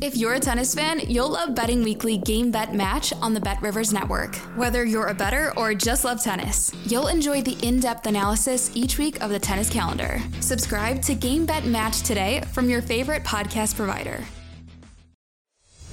If 0.00 0.16
you're 0.16 0.34
a 0.34 0.40
tennis 0.40 0.76
fan, 0.76 1.00
you'll 1.08 1.30
love 1.30 1.56
Betting 1.56 1.82
Weekly 1.82 2.18
Game 2.18 2.52
Bet 2.52 2.72
Match 2.72 3.12
on 3.14 3.34
the 3.34 3.40
Bet 3.40 3.60
Rivers 3.60 3.92
Network. 3.92 4.36
Whether 4.54 4.84
you're 4.84 5.08
a 5.08 5.14
bettor 5.14 5.52
or 5.56 5.74
just 5.74 6.04
love 6.04 6.22
tennis, 6.22 6.72
you'll 6.86 7.08
enjoy 7.08 7.42
the 7.42 7.58
in 7.66 7.80
depth 7.80 8.06
analysis 8.06 8.70
each 8.76 8.96
week 8.96 9.20
of 9.20 9.30
the 9.30 9.40
tennis 9.40 9.68
calendar. 9.68 10.20
Subscribe 10.38 11.02
to 11.02 11.16
Game 11.16 11.44
Bet 11.46 11.64
Match 11.64 12.02
today 12.02 12.42
from 12.52 12.70
your 12.70 12.80
favorite 12.80 13.24
podcast 13.24 13.74
provider. 13.74 14.22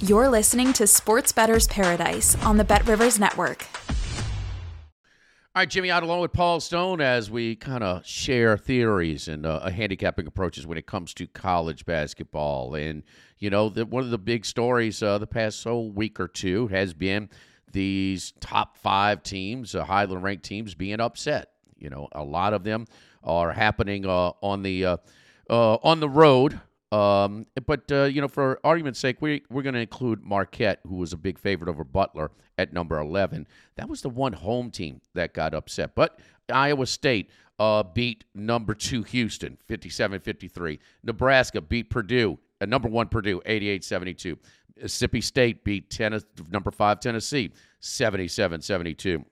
You're 0.02 0.30
listening 0.30 0.72
to 0.74 0.86
Sports 0.86 1.32
Bettor's 1.32 1.66
Paradise 1.66 2.36
on 2.44 2.58
the 2.58 2.64
Bet 2.64 2.86
Rivers 2.88 3.18
Network. 3.18 3.66
All 5.55 5.62
right, 5.62 5.70
Jimmy, 5.70 5.90
Ott 5.90 6.04
along 6.04 6.20
with 6.20 6.34
Paul 6.34 6.59
Stone 6.59 7.00
as 7.00 7.32
we 7.32 7.55
kind 7.55 7.82
of 7.82 8.05
share 8.05 8.58
theories 8.58 9.30
and 9.30 9.46
uh, 9.46 9.70
handicapping 9.70 10.27
approaches 10.27 10.68
when 10.68 10.77
it 10.77 10.86
comes 10.86 11.13
to 11.13 11.27
college 11.27 11.86
basketball. 11.86 12.76
And, 12.76 13.04
you 13.40 13.50
know, 13.50 13.70
the, 13.70 13.86
one 13.86 14.04
of 14.04 14.10
the 14.10 14.18
big 14.18 14.46
stories 14.46 15.02
uh, 15.02 15.18
the 15.18 15.27
past 15.27 15.62
so 15.62 15.80
week 15.80 16.20
or 16.20 16.27
two 16.27 16.68
has 16.68 16.94
been 16.94 17.30
these 17.72 18.34
top 18.41 18.76
five 18.76 19.23
teams, 19.23 19.76
uh, 19.76 19.86
highly 19.86 20.18
ranked 20.18 20.44
teams, 20.44 20.76
being 20.76 20.99
upset. 20.99 21.52
You 21.77 21.90
know, 21.90 22.10
a 22.12 22.22
lot 22.22 22.54
of 22.54 22.66
them 22.66 22.85
are 23.24 23.54
happening 23.54 24.05
uh, 24.05 24.32
on 24.41 24.62
the 24.62 24.85
uh, 24.85 24.98
uh, 25.49 25.76
on 25.76 26.02
the 26.02 26.10
road 26.10 26.60
um, 26.96 27.46
but 27.65 27.91
uh, 27.91 28.04
you 28.04 28.21
know, 28.21 28.27
for 28.27 28.60
argument's 28.63 28.99
sake, 28.99 29.18
we 29.21 29.43
we're 29.49 29.63
going 29.63 29.76
to 29.76 29.82
include 29.82 30.24
Marquette, 30.24 30.79
who 30.88 30.96
was 30.96 31.12
a 31.12 31.18
big 31.18 31.37
favorite 31.37 31.70
over 31.70 31.84
Butler 31.84 32.32
at 32.57 32.71
number 32.71 32.99
eleven. 32.99 33.48
That 33.76 33.90
was 33.90 34.02
the 34.02 34.10
one 34.10 34.34
home 34.34 34.71
team 34.71 35.02
that 35.13 35.34
got 35.34 35.54
upset. 35.54 35.93
But 35.96 36.20
Iowa 36.49 36.85
State 36.85 37.29
uh, 37.60 37.84
beat 37.84 38.24
number 38.34 38.74
two 38.74 39.04
Houston, 39.04 39.57
57-53. 39.70 40.79
Nebraska 41.04 41.62
beat 41.62 41.90
Purdue, 41.90 42.37
uh, 42.62 42.65
number 42.65 42.87
one 42.87 43.07
Purdue, 43.07 43.41
88-72. 43.46 44.37
Mississippi 44.77 45.21
State 45.21 45.63
beat 45.63 45.90
tennis, 45.90 46.26
number 46.49 46.71
five 46.71 46.99
Tennessee, 46.99 47.52
77-72. 47.82 49.24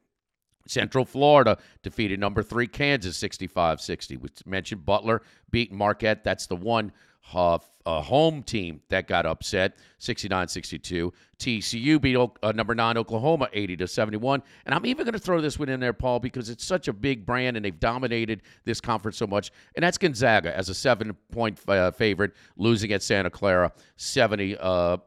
Central 0.65 1.03
Florida 1.03 1.57
defeated 1.81 2.19
number 2.19 2.41
three 2.41 2.67
Kansas 2.67 3.17
65 3.17 3.81
60. 3.81 4.17
We 4.17 4.29
mentioned 4.45 4.85
Butler 4.85 5.21
beating 5.51 5.77
Marquette. 5.77 6.23
That's 6.23 6.47
the 6.47 6.55
one 6.55 6.93
uh, 7.33 7.57
a 7.85 8.01
home 8.01 8.43
team 8.43 8.81
that 8.89 9.07
got 9.07 9.25
upset. 9.25 9.77
69-62 9.99 11.11
tcu 11.43 12.01
beat 12.01 12.17
uh, 12.17 12.51
number 12.51 12.75
nine 12.75 12.97
oklahoma 12.97 13.49
80 13.51 13.77
to 13.77 13.87
71 13.87 14.41
and 14.65 14.75
i'm 14.75 14.85
even 14.85 15.05
going 15.05 15.13
to 15.13 15.19
throw 15.19 15.41
this 15.41 15.57
one 15.57 15.67
in 15.67 15.79
there 15.79 15.93
paul 15.93 16.19
because 16.19 16.49
it's 16.49 16.63
such 16.63 16.87
a 16.87 16.93
big 16.93 17.25
brand 17.25 17.57
and 17.57 17.65
they've 17.65 17.79
dominated 17.79 18.41
this 18.65 18.79
conference 18.79 19.17
so 19.17 19.27
much. 19.27 19.51
And 19.75 19.83
that's 19.83 19.97
gonzaga 19.97 20.55
as 20.55 20.69
a 20.69 20.73
seven 20.73 21.13
point 21.31 21.59
uh, 21.67 21.91
favorite 21.91 22.33
losing 22.57 22.91
at 22.91 23.01
santa 23.01 23.29
clara 23.29 23.71
70 23.97 24.57
uh, 24.59 24.97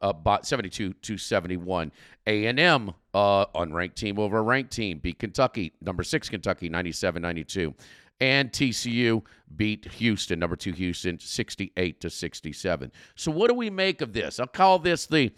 72 0.43 0.93
to 0.93 1.19
71 1.19 1.93
a&m 2.27 2.93
uh, 3.15 3.47
unranked 3.47 3.95
team 3.95 4.19
over 4.19 4.39
a 4.39 4.43
ranked 4.43 4.73
team 4.73 4.99
beat 4.99 5.19
kentucky 5.19 5.73
number 5.81 6.03
six 6.03 6.29
kentucky 6.29 6.69
97 6.69 7.23
92 7.23 7.75
and 8.21 8.51
TCU 8.53 9.23
beat 9.57 9.85
Houston, 9.93 10.39
number 10.39 10.57
two 10.57 10.73
Houston, 10.73 11.19
68 11.19 12.01
to 12.01 12.11
67. 12.11 12.93
So 13.15 13.31
what 13.31 13.49
do 13.49 13.55
we 13.55 13.71
make 13.71 14.01
of 14.01 14.13
this? 14.13 14.41
I'll 14.41 14.47
call 14.47 14.79
this 14.79 15.07
the 15.07 15.33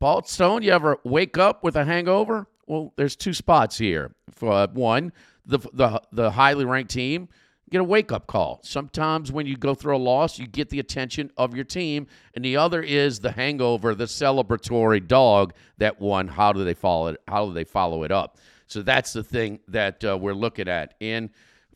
Paul 0.00 0.24
Stone. 0.24 0.62
You 0.62 0.72
ever 0.72 0.98
wake 1.04 1.38
up 1.38 1.62
with 1.62 1.76
a 1.76 1.84
hangover? 1.84 2.46
Well, 2.66 2.92
there's 2.96 3.16
two 3.16 3.34
spots 3.34 3.78
here. 3.78 4.14
For 4.30 4.52
uh, 4.52 4.66
one, 4.72 5.12
the 5.46 5.58
the 5.72 6.00
the 6.12 6.30
highly 6.30 6.64
ranked 6.64 6.90
team 6.90 7.28
get 7.72 7.80
a 7.80 7.84
wake 7.84 8.12
up 8.12 8.26
call. 8.26 8.60
Sometimes 8.62 9.32
when 9.32 9.46
you 9.46 9.56
go 9.56 9.74
through 9.74 9.96
a 9.96 9.98
loss, 9.98 10.38
you 10.38 10.46
get 10.46 10.68
the 10.68 10.78
attention 10.78 11.30
of 11.36 11.54
your 11.54 11.64
team, 11.64 12.06
and 12.34 12.44
the 12.44 12.56
other 12.56 12.82
is 12.82 13.18
the 13.18 13.32
hangover, 13.32 13.94
the 13.94 14.04
celebratory 14.04 15.04
dog 15.04 15.54
that 15.78 16.00
won. 16.00 16.28
How 16.28 16.52
do 16.52 16.64
they 16.64 16.74
follow 16.74 17.08
it? 17.08 17.20
How 17.26 17.46
do 17.46 17.52
they 17.52 17.64
follow 17.64 18.04
it 18.04 18.12
up? 18.12 18.38
So 18.66 18.82
that's 18.82 19.12
the 19.12 19.24
thing 19.24 19.60
that 19.68 20.04
uh, 20.04 20.16
we're 20.16 20.34
looking 20.34 20.68
at. 20.68 20.94
And 21.00 21.30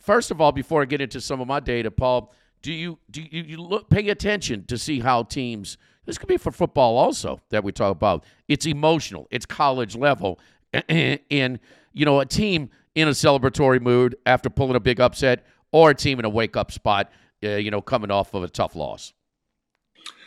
First 0.07 0.31
of 0.31 0.41
all, 0.41 0.53
before 0.53 0.83
I 0.83 0.85
get 0.85 1.01
into 1.01 1.21
some 1.21 1.41
of 1.41 1.49
my 1.49 1.59
data, 1.59 1.91
Paul, 1.91 2.33
do 2.63 2.73
you 2.73 2.99
do 3.11 3.23
you, 3.23 3.43
you 3.43 3.57
look 3.57 3.91
pay 3.91 4.09
attention 4.09 4.65
to 4.67 4.79
see 4.79 5.01
how 5.01 5.25
teams 5.25 5.77
this 6.05 6.17
could 6.17 6.29
be 6.29 6.37
for 6.37 6.53
football 6.53 6.97
also 6.97 7.41
that 7.51 7.65
we 7.65 7.73
talk 7.73 7.91
about. 7.91 8.25
It's 8.47 8.67
emotional. 8.67 9.27
It's 9.33 9.45
college 9.45 9.97
level. 9.97 10.39
And 10.89 11.59
you 11.93 12.05
know, 12.05 12.21
a 12.21 12.27
team 12.27 12.71
in 12.95 13.09
a 13.09 13.13
celebratory 13.13 13.81
mood 13.81 14.17
after 14.27 14.49
pulling 14.49 14.77
a 14.77 14.81
big 14.81 15.01
upset 15.01 15.45
or 15.73 15.91
a 15.91 15.95
team 15.95 16.21
in 16.21 16.25
a 16.25 16.29
wake 16.29 16.57
up 16.57 16.71
spot, 16.71 17.11
uh, 17.43 17.57
you 17.57 17.73
know, 17.73 17.81
coming 17.81 18.13
off 18.13 18.33
of 18.33 18.45
a 18.45 18.49
tough 18.49 18.77
loss. 18.77 19.13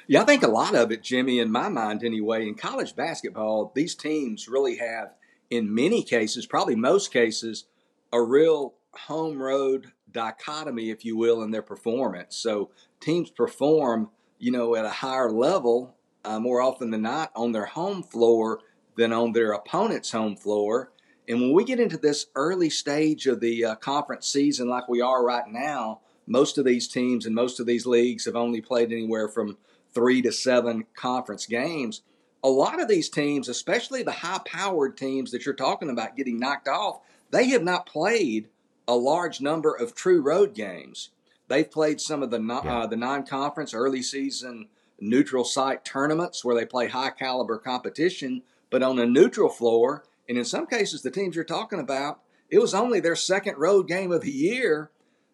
Yeah, 0.08 0.24
I 0.24 0.26
think 0.26 0.44
a 0.44 0.48
lot 0.48 0.76
of 0.76 0.92
it, 0.92 1.04
Jimmy, 1.04 1.40
in 1.40 1.52
my 1.52 1.70
mind 1.70 2.04
anyway, 2.04 2.48
in 2.48 2.56
college 2.56 2.96
basketball, 2.96 3.72
these 3.76 3.96
teams 3.96 4.50
really 4.50 4.78
have, 4.78 5.14
in 5.50 5.74
many 5.74 6.04
cases, 6.04 6.48
probably 6.48 6.76
most 6.76 7.14
cases, 7.14 7.66
a 8.12 8.22
real 8.22 8.74
home 8.94 9.42
road 9.42 9.92
dichotomy, 10.12 10.90
if 10.90 11.06
you 11.06 11.16
will, 11.16 11.44
in 11.44 11.52
their 11.52 11.62
performance. 11.62 12.36
So 12.36 12.72
teams 13.00 13.30
perform, 13.30 14.10
you 14.40 14.52
know, 14.52 14.76
at 14.76 14.86
a 14.86 14.90
higher 14.90 15.32
level 15.32 15.96
uh, 16.26 16.40
more 16.40 16.62
often 16.62 16.92
than 16.92 17.04
not 17.04 17.32
on 17.36 17.52
their 17.52 17.66
home 17.66 18.04
floor 18.04 18.60
than 18.96 19.14
on 19.14 19.32
their 19.32 19.54
opponent's 19.54 20.12
home 20.12 20.36
floor. 20.36 20.92
And 21.28 21.40
when 21.40 21.54
we 21.54 21.64
get 21.64 21.80
into 21.80 21.98
this 21.98 22.28
early 22.36 22.70
stage 22.70 23.28
of 23.28 23.40
the 23.40 23.64
uh, 23.64 23.76
conference 23.76 24.28
season, 24.28 24.68
like 24.68 24.90
we 24.90 25.02
are 25.02 25.24
right 25.24 25.48
now, 25.48 26.02
most 26.28 26.58
of 26.58 26.66
these 26.66 26.88
teams 26.88 27.26
and 27.26 27.34
most 27.34 27.60
of 27.60 27.66
these 27.66 27.86
leagues 27.86 28.26
have 28.26 28.36
only 28.36 28.62
played 28.62 28.92
anywhere 28.92 29.28
from 29.28 29.58
three 29.94 30.22
to 30.22 30.32
seven 30.32 30.86
conference 30.96 31.46
games. 31.46 32.02
A 32.44 32.50
lot 32.50 32.82
of 32.82 32.88
these 32.88 33.10
teams, 33.10 33.48
especially 33.48 34.04
the 34.04 34.12
high 34.12 34.40
powered 34.46 34.98
teams 34.98 35.32
that 35.32 35.46
you're 35.46 35.56
talking 35.56 35.90
about 35.90 36.16
getting 36.16 36.40
knocked 36.40 36.68
off, 36.68 37.02
they 37.32 37.48
have 37.50 37.64
not 37.64 37.86
played 37.86 38.48
a 38.90 38.96
large 38.96 39.40
number 39.40 39.72
of 39.72 39.94
true 39.94 40.20
road 40.20 40.56
games. 40.56 41.10
They've 41.48 41.70
played 41.70 42.02
some 42.02 42.24
of 42.24 42.32
the 42.32 42.42
yeah. 42.42 42.80
uh, 42.80 42.88
the 42.88 42.98
non-conference 42.98 43.74
early 43.74 44.02
season 44.02 44.68
neutral 45.00 45.44
site 45.44 45.86
tournaments 45.86 46.44
where 46.44 46.56
they 46.56 46.66
play 46.66 46.88
high 46.88 47.12
caliber 47.12 47.58
competition, 47.58 48.42
but 48.70 48.84
on 48.84 49.00
a 49.00 49.06
neutral 49.06 49.48
floor. 49.50 50.04
And 50.28 50.38
in 50.38 50.44
some 50.44 50.68
cases, 50.68 51.04
the 51.04 51.12
teams 51.12 51.36
you're 51.36 51.46
talking 51.46 51.80
about, 51.80 52.20
it 52.50 52.60
was 52.60 52.74
only 52.74 53.00
their 53.00 53.16
second 53.16 53.58
road 53.58 53.88
game 53.88 54.12
of 54.12 54.22
the 54.22 54.32
year 54.32 54.90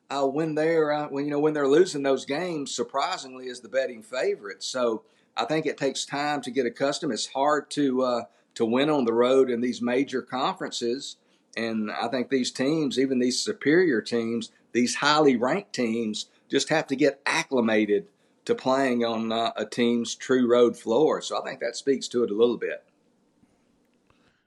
uh, 0.09 0.25
when 0.25 0.55
they're 0.55 0.91
uh, 0.91 1.07
when 1.07 1.25
you 1.25 1.31
know 1.31 1.39
when 1.39 1.53
they're 1.53 1.67
losing 1.67 2.03
those 2.03 2.25
games. 2.25 2.75
Surprisingly, 2.75 3.45
is 3.47 3.61
the 3.61 3.69
betting 3.69 4.03
favorite. 4.03 4.63
So 4.63 5.03
I 5.35 5.45
think 5.45 5.65
it 5.65 5.77
takes 5.77 6.05
time 6.05 6.41
to 6.41 6.51
get 6.51 6.65
accustomed. 6.65 7.13
It's 7.13 7.27
hard 7.27 7.71
to 7.71 8.03
uh, 8.03 8.21
to 8.55 8.65
win 8.65 8.89
on 8.89 9.05
the 9.05 9.13
road 9.13 9.49
in 9.49 9.61
these 9.61 9.81
major 9.81 10.21
conferences. 10.21 11.15
And 11.57 11.91
I 11.91 12.07
think 12.07 12.29
these 12.29 12.51
teams, 12.51 12.99
even 12.99 13.19
these 13.19 13.39
superior 13.39 14.01
teams, 14.01 14.51
these 14.73 14.95
highly 14.95 15.35
ranked 15.35 15.73
teams, 15.73 16.27
just 16.49 16.69
have 16.69 16.87
to 16.87 16.95
get 16.95 17.21
acclimated 17.25 18.07
to 18.45 18.55
playing 18.55 19.03
on 19.03 19.31
uh, 19.31 19.51
a 19.55 19.65
team's 19.65 20.15
true 20.15 20.47
road 20.47 20.77
floor. 20.77 21.21
So 21.21 21.41
I 21.41 21.43
think 21.43 21.59
that 21.61 21.75
speaks 21.75 22.07
to 22.09 22.23
it 22.23 22.31
a 22.31 22.35
little 22.35 22.57
bit. 22.57 22.83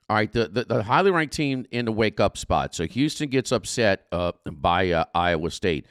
All 0.09 0.15
right, 0.15 0.31
the, 0.31 0.47
the, 0.47 0.63
the 0.63 0.83
highly 0.83 1.11
ranked 1.11 1.35
team 1.35 1.67
in 1.69 1.85
the 1.85 1.91
wake 1.91 2.19
up 2.19 2.35
spot. 2.35 2.73
So 2.73 2.87
Houston 2.87 3.29
gets 3.29 3.51
upset 3.51 4.07
uh, 4.11 4.31
by 4.51 4.89
uh, 4.89 5.05
Iowa 5.13 5.51
State. 5.51 5.85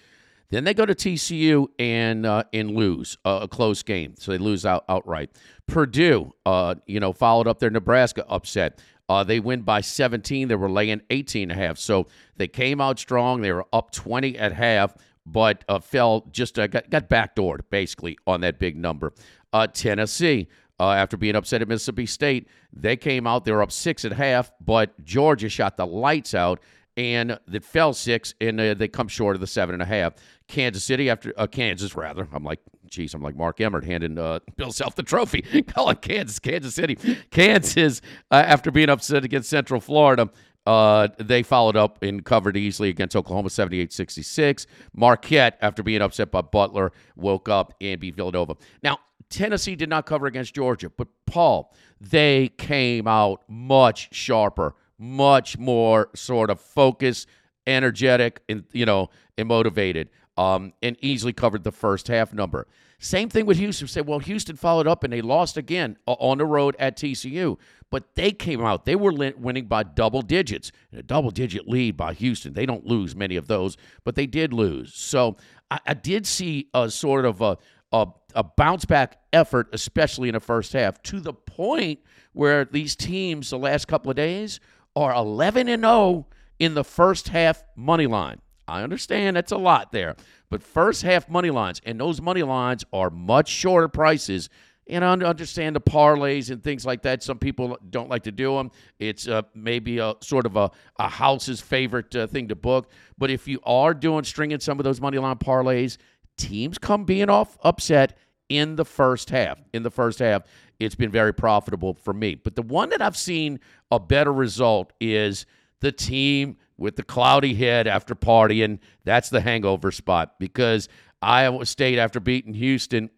Then 0.50 0.64
they 0.64 0.74
go 0.74 0.86
to 0.86 0.94
TCU 0.94 1.68
and 1.78 2.24
uh, 2.24 2.44
and 2.52 2.70
lose 2.70 3.18
uh, 3.24 3.40
a 3.42 3.48
close 3.48 3.82
game, 3.82 4.14
so 4.18 4.32
they 4.32 4.38
lose 4.38 4.64
out 4.64 4.84
outright. 4.88 5.30
Purdue, 5.66 6.32
uh, 6.46 6.76
you 6.86 7.00
know, 7.00 7.12
followed 7.12 7.46
up 7.46 7.58
their 7.58 7.70
Nebraska 7.70 8.24
upset. 8.28 8.80
Uh, 9.08 9.24
they 9.24 9.40
win 9.40 9.62
by 9.62 9.80
17. 9.80 10.48
They 10.48 10.54
were 10.54 10.70
laying 10.70 11.00
18 11.10 11.50
and 11.50 11.60
a 11.60 11.62
half. 11.62 11.78
So 11.78 12.06
they 12.36 12.48
came 12.48 12.80
out 12.80 12.98
strong. 12.98 13.40
They 13.40 13.52
were 13.52 13.66
up 13.72 13.90
20 13.90 14.38
at 14.38 14.52
half, 14.52 14.94
but 15.24 15.64
uh, 15.68 15.78
fell 15.78 16.26
just 16.30 16.58
uh, 16.58 16.66
got, 16.66 16.90
got 16.90 17.08
backdoored 17.08 17.60
basically 17.70 18.18
on 18.26 18.42
that 18.42 18.58
big 18.58 18.76
number. 18.76 19.12
Uh, 19.52 19.66
Tennessee, 19.66 20.48
uh, 20.78 20.90
after 20.90 21.16
being 21.16 21.34
upset 21.34 21.62
at 21.62 21.68
Mississippi 21.68 22.06
State, 22.06 22.48
they 22.72 22.96
came 22.96 23.26
out. 23.26 23.44
They 23.44 23.52
were 23.52 23.62
up 23.62 23.72
six 23.72 24.04
at 24.04 24.12
half, 24.12 24.52
but 24.60 25.02
Georgia 25.04 25.48
shot 25.48 25.76
the 25.76 25.86
lights 25.86 26.34
out 26.34 26.60
and 26.98 27.38
they 27.46 27.60
fell 27.60 27.92
six, 27.92 28.34
and 28.40 28.60
uh, 28.60 28.74
they 28.74 28.88
come 28.88 29.06
short 29.06 29.36
of 29.36 29.40
the 29.40 29.46
seven 29.46 29.72
and 29.72 29.82
a 29.82 29.86
half. 29.86 30.14
Kansas 30.48 30.82
City 30.82 31.08
after 31.10 31.32
uh, 31.36 31.46
Kansas 31.46 31.94
rather. 31.94 32.26
I'm 32.32 32.42
like, 32.42 32.60
geez, 32.90 33.14
I'm 33.14 33.22
like 33.22 33.36
Mark 33.36 33.60
Emmert 33.60 33.84
handing 33.84 34.18
uh, 34.18 34.40
Bill 34.56 34.72
Self 34.72 34.96
the 34.96 35.02
trophy, 35.02 35.42
calling 35.68 35.96
Kansas, 35.96 36.38
Kansas 36.38 36.74
City, 36.74 36.96
Kansas 37.30 38.00
uh, 38.30 38.42
after 38.46 38.70
being 38.70 38.88
upset 38.88 39.24
against 39.24 39.48
Central 39.48 39.80
Florida. 39.80 40.28
Uh, 40.66 41.08
they 41.18 41.42
followed 41.42 41.76
up 41.76 42.02
and 42.02 42.24
covered 42.26 42.54
easily 42.56 42.90
against 42.90 43.16
Oklahoma 43.16 43.48
78 43.48 43.92
66. 43.92 44.66
Marquette, 44.94 45.56
after 45.62 45.82
being 45.82 46.02
upset 46.02 46.30
by 46.30 46.42
Butler, 46.42 46.92
woke 47.16 47.48
up 47.48 47.72
and 47.80 48.00
beat 48.00 48.14
Villanova. 48.16 48.56
Now, 48.82 48.98
Tennessee 49.30 49.76
did 49.76 49.88
not 49.88 50.06
cover 50.06 50.26
against 50.26 50.54
Georgia, 50.54 50.90
but 50.90 51.08
Paul, 51.26 51.74
they 52.00 52.48
came 52.58 53.06
out 53.06 53.44
much 53.48 54.14
sharper, 54.14 54.74
much 54.98 55.58
more 55.58 56.10
sort 56.14 56.50
of 56.50 56.60
focused, 56.60 57.28
energetic, 57.66 58.42
and 58.48 58.64
you 58.72 58.86
know, 58.86 59.10
and 59.36 59.48
motivated. 59.48 60.10
Um, 60.38 60.72
and 60.82 60.96
easily 61.00 61.32
covered 61.32 61.64
the 61.64 61.72
first 61.72 62.06
half 62.06 62.32
number. 62.32 62.68
Same 63.00 63.28
thing 63.28 63.44
with 63.44 63.58
Houston. 63.58 63.88
Said, 63.88 64.06
well, 64.06 64.20
Houston 64.20 64.56
followed 64.56 64.86
up 64.86 65.04
and 65.04 65.12
they 65.12 65.20
lost 65.20 65.56
again 65.56 65.96
on 66.06 66.38
the 66.38 66.44
road 66.44 66.74
at 66.78 66.96
TCU, 66.96 67.58
but 67.90 68.14
they 68.14 68.32
came 68.32 68.64
out. 68.64 68.84
They 68.84 68.96
were 68.96 69.12
winning 69.12 69.66
by 69.66 69.84
double 69.84 70.22
digits. 70.22 70.72
a 70.92 71.02
double 71.02 71.30
digit 71.30 71.68
lead 71.68 71.96
by 71.96 72.12
Houston. 72.14 72.52
They 72.54 72.66
don't 72.66 72.86
lose 72.86 73.14
many 73.14 73.36
of 73.36 73.46
those, 73.46 73.76
but 74.04 74.14
they 74.14 74.26
did 74.26 74.52
lose. 74.52 74.94
So 74.94 75.36
I, 75.70 75.80
I 75.86 75.94
did 75.94 76.26
see 76.26 76.68
a 76.74 76.90
sort 76.90 77.24
of 77.24 77.40
a, 77.40 77.58
a, 77.92 78.08
a 78.34 78.42
bounce 78.42 78.84
back 78.84 79.18
effort, 79.32 79.68
especially 79.72 80.28
in 80.28 80.34
the 80.34 80.40
first 80.40 80.72
half, 80.72 81.00
to 81.04 81.20
the 81.20 81.32
point 81.32 82.00
where 82.32 82.64
these 82.64 82.96
teams 82.96 83.50
the 83.50 83.58
last 83.58 83.86
couple 83.86 84.10
of 84.10 84.16
days 84.16 84.58
are 84.96 85.14
11 85.14 85.68
and 85.68 85.82
0 85.82 86.26
in 86.58 86.74
the 86.74 86.84
first 86.84 87.28
half 87.28 87.62
money 87.76 88.06
line. 88.06 88.40
I 88.68 88.82
understand 88.82 89.36
that's 89.36 89.52
a 89.52 89.56
lot 89.56 89.92
there, 89.92 90.14
but 90.50 90.62
first 90.62 91.02
half 91.02 91.28
money 91.28 91.50
lines, 91.50 91.80
and 91.84 91.98
those 91.98 92.20
money 92.20 92.42
lines 92.42 92.84
are 92.92 93.10
much 93.10 93.48
shorter 93.48 93.88
prices. 93.88 94.48
And 94.90 95.04
I 95.04 95.12
understand 95.12 95.76
the 95.76 95.82
parlays 95.82 96.50
and 96.50 96.62
things 96.62 96.86
like 96.86 97.02
that. 97.02 97.22
Some 97.22 97.38
people 97.38 97.76
don't 97.90 98.08
like 98.08 98.22
to 98.22 98.32
do 98.32 98.56
them. 98.56 98.70
It's 98.98 99.28
uh, 99.28 99.42
maybe 99.54 99.98
a 99.98 100.14
sort 100.22 100.46
of 100.46 100.56
a, 100.56 100.70
a 100.98 101.08
house's 101.08 101.60
favorite 101.60 102.16
uh, 102.16 102.26
thing 102.26 102.48
to 102.48 102.54
book. 102.54 102.90
But 103.18 103.30
if 103.30 103.46
you 103.46 103.60
are 103.64 103.92
doing 103.92 104.24
stringing 104.24 104.60
some 104.60 104.80
of 104.80 104.84
those 104.84 104.98
money 104.98 105.18
line 105.18 105.36
parlays, 105.36 105.98
teams 106.38 106.78
come 106.78 107.04
being 107.04 107.28
off 107.28 107.58
upset 107.62 108.16
in 108.48 108.76
the 108.76 108.84
first 108.84 109.28
half. 109.28 109.58
In 109.74 109.82
the 109.82 109.90
first 109.90 110.20
half, 110.20 110.44
it's 110.78 110.94
been 110.94 111.10
very 111.10 111.34
profitable 111.34 111.94
for 111.94 112.14
me. 112.14 112.34
But 112.36 112.56
the 112.56 112.62
one 112.62 112.88
that 112.90 113.02
I've 113.02 113.16
seen 113.16 113.60
a 113.90 114.00
better 114.00 114.32
result 114.32 114.94
is 115.00 115.44
the 115.80 115.92
team 115.92 116.56
with 116.78 116.96
the 116.96 117.02
cloudy 117.02 117.54
head 117.54 117.86
after 117.86 118.14
partying. 118.14 118.78
That's 119.04 119.28
the 119.28 119.40
hangover 119.40 119.90
spot 119.90 120.38
because 120.38 120.88
Iowa 121.20 121.66
State, 121.66 121.98
after 121.98 122.20
beating 122.20 122.54
Houston, 122.54 123.10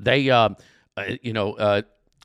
they, 0.00 0.30
uh, 0.30 0.50
uh, 0.96 1.04
you 1.22 1.32
know, 1.32 1.54
uh, 1.54 1.82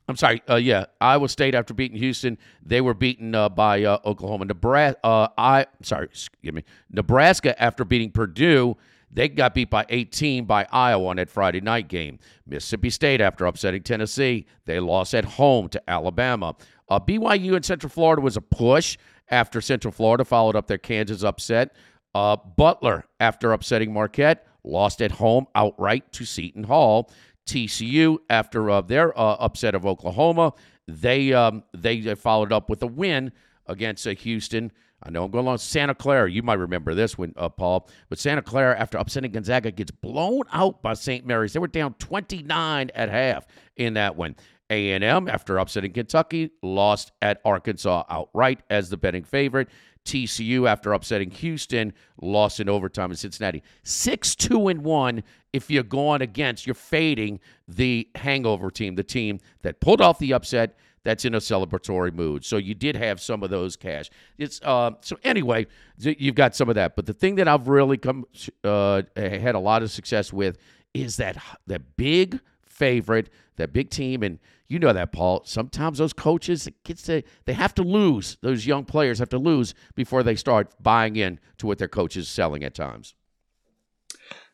I'm 0.08 0.16
sorry, 0.16 0.42
uh, 0.48 0.56
yeah, 0.56 0.86
Iowa 1.00 1.28
State 1.28 1.54
after 1.54 1.74
beating 1.74 1.98
Houston, 1.98 2.38
they 2.64 2.80
were 2.80 2.94
beaten 2.94 3.34
uh, 3.34 3.48
by 3.48 3.84
uh, 3.84 3.98
Oklahoma. 4.04 4.44
Nebraska, 4.46 4.98
I, 5.04 5.66
sorry, 5.82 6.06
excuse 6.06 6.54
me, 6.54 6.64
Nebraska 6.90 7.60
after 7.60 7.84
beating 7.84 8.10
Purdue 8.10 8.76
they 9.14 9.28
got 9.28 9.54
beat 9.54 9.70
by 9.70 9.86
18 9.88 10.44
by 10.44 10.66
Iowa 10.72 11.06
on 11.06 11.16
that 11.16 11.30
Friday 11.30 11.60
night 11.60 11.88
game. 11.88 12.18
Mississippi 12.46 12.90
State, 12.90 13.20
after 13.20 13.46
upsetting 13.46 13.84
Tennessee, 13.84 14.44
they 14.64 14.80
lost 14.80 15.14
at 15.14 15.24
home 15.24 15.68
to 15.68 15.82
Alabama. 15.88 16.56
Uh, 16.88 16.98
BYU 16.98 17.54
and 17.54 17.64
Central 17.64 17.90
Florida 17.90 18.20
was 18.20 18.36
a 18.36 18.40
push 18.40 18.98
after 19.28 19.60
Central 19.60 19.92
Florida 19.92 20.24
followed 20.24 20.56
up 20.56 20.66
their 20.66 20.78
Kansas 20.78 21.22
upset. 21.22 21.74
Uh, 22.14 22.36
Butler, 22.36 23.04
after 23.20 23.52
upsetting 23.52 23.92
Marquette, 23.92 24.46
lost 24.62 25.02
at 25.02 25.12
home 25.12 25.46
outright 25.54 26.12
to 26.12 26.24
Seton 26.24 26.64
Hall. 26.64 27.10
TCU, 27.46 28.18
after 28.30 28.70
uh, 28.70 28.80
their 28.80 29.16
uh, 29.18 29.34
upset 29.34 29.74
of 29.74 29.84
Oklahoma, 29.84 30.52
they 30.88 31.32
um, 31.32 31.62
they 31.76 32.14
followed 32.14 32.52
up 32.52 32.70
with 32.70 32.82
a 32.82 32.86
win 32.86 33.32
against 33.66 34.06
uh, 34.06 34.10
Houston. 34.10 34.72
I 35.02 35.10
know 35.10 35.24
I'm 35.24 35.30
going 35.30 35.44
along. 35.44 35.58
Santa 35.58 35.94
Clara, 35.94 36.30
you 36.30 36.42
might 36.42 36.58
remember 36.58 36.94
this 36.94 37.18
one, 37.18 37.34
uh, 37.36 37.50
Paul. 37.50 37.88
But 38.08 38.18
Santa 38.18 38.40
Clara, 38.40 38.78
after 38.78 38.96
upsetting 38.96 39.32
Gonzaga, 39.32 39.70
gets 39.70 39.90
blown 39.90 40.42
out 40.50 40.82
by 40.82 40.94
St. 40.94 41.26
Mary's. 41.26 41.52
They 41.52 41.58
were 41.58 41.66
down 41.66 41.94
29 41.94 42.90
at 42.94 43.10
half 43.10 43.46
in 43.76 43.94
that 43.94 44.16
one. 44.16 44.34
A&M, 44.70 45.28
after 45.28 45.58
upsetting 45.58 45.92
Kentucky, 45.92 46.50
lost 46.62 47.12
at 47.22 47.40
Arkansas 47.44 48.04
outright 48.08 48.60
as 48.70 48.90
the 48.90 48.96
betting 48.96 49.24
favorite. 49.24 49.68
TCU, 50.04 50.68
after 50.68 50.92
upsetting 50.92 51.30
Houston, 51.30 51.92
lost 52.20 52.60
in 52.60 52.68
overtime 52.68 53.10
in 53.10 53.16
Cincinnati. 53.16 53.62
Six, 53.84 54.34
two, 54.34 54.68
and 54.68 54.84
one. 54.84 55.22
If 55.52 55.70
you're 55.70 55.82
going 55.82 56.20
against, 56.20 56.66
you're 56.66 56.74
fading 56.74 57.40
the 57.68 58.08
hangover 58.14 58.70
team, 58.70 58.96
the 58.96 59.04
team 59.04 59.40
that 59.62 59.80
pulled 59.80 60.00
off 60.00 60.18
the 60.18 60.34
upset 60.34 60.76
that's 61.04 61.24
in 61.24 61.34
a 61.34 61.38
celebratory 61.38 62.12
mood. 62.12 62.44
So 62.44 62.56
you 62.56 62.74
did 62.74 62.96
have 62.96 63.20
some 63.20 63.42
of 63.42 63.50
those 63.50 63.76
cash. 63.76 64.10
It's 64.38 64.60
uh, 64.62 64.92
so 65.00 65.16
anyway, 65.22 65.66
you've 65.98 66.34
got 66.34 66.56
some 66.56 66.68
of 66.68 66.74
that. 66.74 66.96
But 66.96 67.06
the 67.06 67.12
thing 67.12 67.36
that 67.36 67.46
I've 67.46 67.68
really 67.68 67.98
come 67.98 68.24
uh, 68.64 69.02
had 69.16 69.54
a 69.54 69.58
lot 69.58 69.82
of 69.82 69.90
success 69.90 70.32
with 70.32 70.58
is 70.94 71.18
that 71.18 71.36
that 71.66 71.96
big 71.96 72.40
favorite, 72.74 73.30
that 73.56 73.72
big 73.72 73.90
team, 73.90 74.22
and 74.22 74.38
you 74.68 74.78
know 74.78 74.92
that 74.92 75.12
Paul. 75.12 75.42
Sometimes 75.44 75.98
those 75.98 76.12
coaches 76.12 76.68
gets 76.84 77.02
to 77.02 77.22
they 77.44 77.52
have 77.52 77.74
to 77.74 77.82
lose. 77.82 78.36
Those 78.40 78.66
young 78.66 78.84
players 78.84 79.18
have 79.18 79.28
to 79.30 79.38
lose 79.38 79.74
before 79.94 80.22
they 80.22 80.36
start 80.36 80.70
buying 80.82 81.16
in 81.16 81.38
to 81.58 81.66
what 81.66 81.78
their 81.78 81.88
coach 81.88 82.16
is 82.16 82.28
selling 82.28 82.64
at 82.64 82.74
times. 82.74 83.14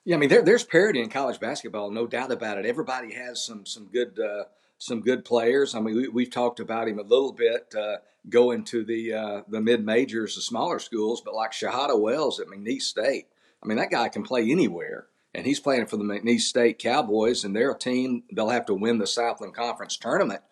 Yeah, 0.05 0.17
I 0.17 0.19
mean 0.19 0.29
there, 0.29 0.43
there's 0.43 0.65
parity 0.65 1.01
in 1.01 1.11
college 1.11 1.41
basketball, 1.41 1.91
no 1.91 2.07
doubt 2.07 2.33
about 2.33 2.59
it. 2.59 2.67
Everybody 2.67 3.15
has 3.15 3.45
some 3.45 3.67
some 3.67 3.87
good. 3.87 4.19
Uh, 4.19 4.45
some 4.81 5.03
good 5.03 5.27
players. 5.27 5.75
I 5.75 5.81
mean, 5.81 6.11
we, 6.13 6.25
have 6.25 6.33
talked 6.33 6.59
about 6.59 6.89
him 6.89 6.99
a 6.99 7.03
little 7.03 7.35
bit 7.35 7.75
uh, 7.79 7.97
going 8.29 8.65
to 8.65 8.83
the 8.83 9.13
uh, 9.13 9.43
the 9.47 9.61
mid 9.61 9.85
majors, 9.85 10.35
the 10.35 10.41
smaller 10.41 10.79
schools, 10.79 11.21
but 11.21 11.35
like 11.35 11.53
Shahada 11.53 12.01
Wells 12.01 12.41
at 12.41 12.49
McNeese 12.49 12.83
State. 12.83 13.27
I 13.63 13.67
mean, 13.67 13.77
that 13.77 13.91
guy 13.91 14.09
can 14.09 14.23
play 14.23 14.51
anywhere, 14.51 15.07
and 15.35 15.47
he's 15.47 15.61
playing 15.61 15.87
for 15.87 15.97
the 15.97 16.05
McNeese 16.05 16.41
State 16.41 16.79
Cowboys, 16.79 17.45
and 17.45 17.55
they're 17.55 17.73
a 17.73 17.79
team 17.79 18.25
they'll 18.33 18.51
have 18.51 18.67
to 18.67 18.75
win 18.75 18.99
the 18.99 19.07
Southland 19.07 19.55
Conference 19.55 19.97
tournament 19.97 20.43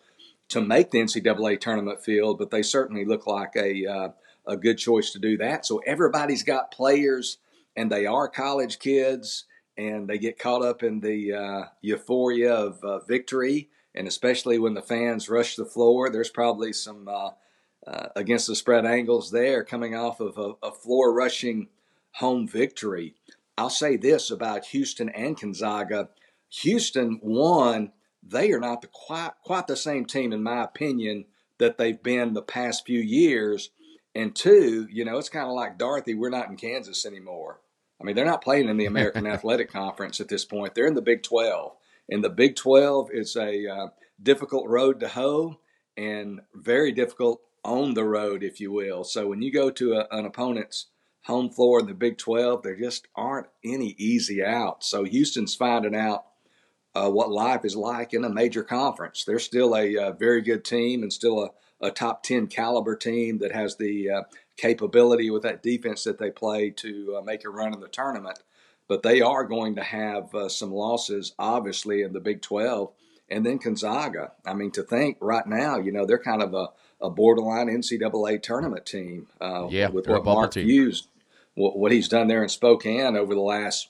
to 0.49 0.61
make 0.61 0.91
the 0.91 0.99
NCAA 0.99 1.59
tournament 1.59 2.03
field, 2.03 2.39
but 2.39 2.49
they 2.49 2.63
certainly 2.63 3.05
look 3.05 3.27
like 3.27 3.55
a 3.55 3.85
uh, 3.85 4.09
a 4.47 4.57
good 4.57 4.77
choice 4.77 5.11
to 5.11 5.19
do 5.19 5.37
that. 5.37 5.65
So 5.65 5.79
everybody's 5.85 6.43
got 6.43 6.71
players, 6.71 7.37
and 7.75 7.91
they 7.91 8.05
are 8.05 8.27
college 8.27 8.79
kids, 8.79 9.45
and 9.77 10.07
they 10.07 10.17
get 10.17 10.39
caught 10.39 10.63
up 10.63 10.81
in 10.81 11.01
the 11.01 11.33
uh, 11.33 11.63
euphoria 11.81 12.53
of 12.53 12.83
uh, 12.83 12.99
victory 12.99 13.69
and 13.95 14.07
especially 14.07 14.59
when 14.59 14.73
the 14.73 14.81
fans 14.81 15.29
rush 15.29 15.55
the 15.55 15.65
floor, 15.65 16.09
there's 16.09 16.29
probably 16.29 16.73
some 16.73 17.07
uh, 17.07 17.31
uh, 17.87 18.07
against 18.15 18.47
the 18.47 18.55
spread 18.55 18.85
angles 18.85 19.31
there 19.31 19.63
coming 19.63 19.95
off 19.95 20.19
of 20.19 20.37
a, 20.37 20.53
a, 20.65 20.71
floor 20.71 21.13
rushing 21.13 21.67
home 22.11 22.47
victory. 22.47 23.15
I'll 23.59 23.69
say 23.69 23.97
this 23.97 24.31
about 24.31 24.67
Houston 24.67 25.09
and 25.09 25.37
Gonzaga: 25.37 26.09
Houston 26.61 27.19
won. 27.21 27.91
They 28.23 28.51
are 28.51 28.59
not 28.59 28.81
the 28.81 28.87
quite 28.87 29.31
quite 29.43 29.67
the 29.67 29.75
same 29.75 30.05
team, 30.05 30.31
in 30.31 30.41
my 30.41 30.63
opinion, 30.63 31.25
that 31.57 31.77
they've 31.77 32.01
been 32.01 32.33
the 32.33 32.41
past 32.41 32.85
few 32.85 33.01
years. 33.01 33.69
And 34.15 34.33
two, 34.33 34.87
you 34.89 35.03
know, 35.03 35.17
it's 35.17 35.29
kind 35.29 35.47
of 35.47 35.53
like 35.53 35.77
Dorothy. 35.77 36.13
We're 36.13 36.29
not 36.29 36.49
in 36.49 36.55
Kansas 36.55 37.05
anymore. 37.05 37.59
I 37.99 38.05
mean, 38.05 38.15
they're 38.15 38.25
not 38.25 38.43
playing 38.43 38.69
in 38.69 38.77
the 38.77 38.85
American 38.85 39.27
Athletic 39.35 39.71
Conference 39.71 40.21
at 40.21 40.29
this 40.29 40.45
point. 40.45 40.73
They're 40.73 40.87
in 40.87 40.95
the 40.95 41.01
Big 41.01 41.21
12. 41.21 41.75
And 42.09 42.23
the 42.23 42.29
Big 42.29 42.55
12, 42.55 43.09
is 43.11 43.35
a 43.35 43.67
uh, 43.67 43.87
difficult 44.21 44.67
road 44.67 44.99
to 45.01 45.09
hoe 45.09 45.59
and 45.95 46.39
very 46.55 46.91
difficult 46.91 47.41
on 47.63 47.93
the 47.93 48.05
road, 48.05 48.41
if 48.41 48.59
you 48.59 48.71
will. 48.71 49.03
So 49.03 49.27
when 49.27 49.41
you 49.41 49.51
go 49.51 49.69
to 49.69 49.93
a, 49.93 50.07
an 50.11 50.25
opponent's 50.25 50.87
home 51.29 51.49
floor 51.49 51.79
in 51.79 51.85
the 51.85 51.93
Big 51.93 52.17
12, 52.17 52.63
there 52.63 52.75
just 52.75 53.07
aren't 53.15 53.47
any 53.63 53.95
easy 53.97 54.43
outs. 54.43 54.87
So 54.87 55.03
Houston's 55.03 55.55
finding 55.55 55.95
out 55.95 56.25
uh, 56.95 57.09
what 57.09 57.31
life 57.31 57.63
is 57.63 57.75
like 57.75 58.13
in 58.13 58.25
a 58.25 58.29
major 58.29 58.63
conference. 58.63 59.23
They're 59.23 59.39
still 59.39 59.75
a, 59.75 59.95
a 59.95 60.07
uh, 60.07 60.11
very 60.11 60.41
good 60.41 60.65
team 60.65 61.03
and 61.03 61.13
still 61.13 61.43
a, 61.43 61.87
a, 61.87 61.91
top 61.91 62.23
10 62.23 62.47
caliber 62.47 62.95
team 62.95 63.37
that 63.39 63.51
has 63.51 63.77
the 63.77 64.09
uh, 64.09 64.21
capability 64.57 65.29
with 65.29 65.43
that 65.43 65.63
defense 65.63 66.03
that 66.03 66.17
they 66.17 66.31
play 66.31 66.71
to 66.71 67.17
uh, 67.17 67.21
make 67.21 67.45
a 67.45 67.49
run 67.49 67.73
in 67.73 67.79
the 67.79 67.87
tournament 67.87 68.39
but 68.89 69.03
they 69.03 69.21
are 69.21 69.45
going 69.45 69.75
to 69.75 69.83
have 69.83 70.33
uh, 70.35 70.49
some 70.49 70.73
losses, 70.73 71.33
obviously, 71.39 72.01
in 72.01 72.11
the 72.11 72.19
Big 72.19 72.41
12. 72.41 72.91
And 73.29 73.45
then 73.45 73.57
Gonzaga. 73.57 74.31
I 74.43 74.55
mean, 74.55 74.71
to 74.71 74.81
think 74.81 75.17
right 75.21 75.45
now, 75.45 75.77
you 75.77 75.91
know, 75.91 76.05
they're 76.05 76.17
kind 76.17 76.41
of 76.41 76.55
a, 76.55 76.69
a 76.99 77.09
borderline 77.11 77.67
NCAA 77.67 78.41
tournament 78.41 78.87
team. 78.87 79.27
Uh, 79.39 79.67
yeah, 79.69 79.89
with 79.89 80.07
what 80.07 80.25
Mark 80.25 80.51
team. 80.53 80.65
Few's, 80.65 81.07
what, 81.59 81.91
he's 81.91 82.07
done 82.07 82.27
there 82.27 82.43
in 82.43 82.49
Spokane 82.49 83.15
over 83.15 83.33
the 83.33 83.41
last 83.41 83.89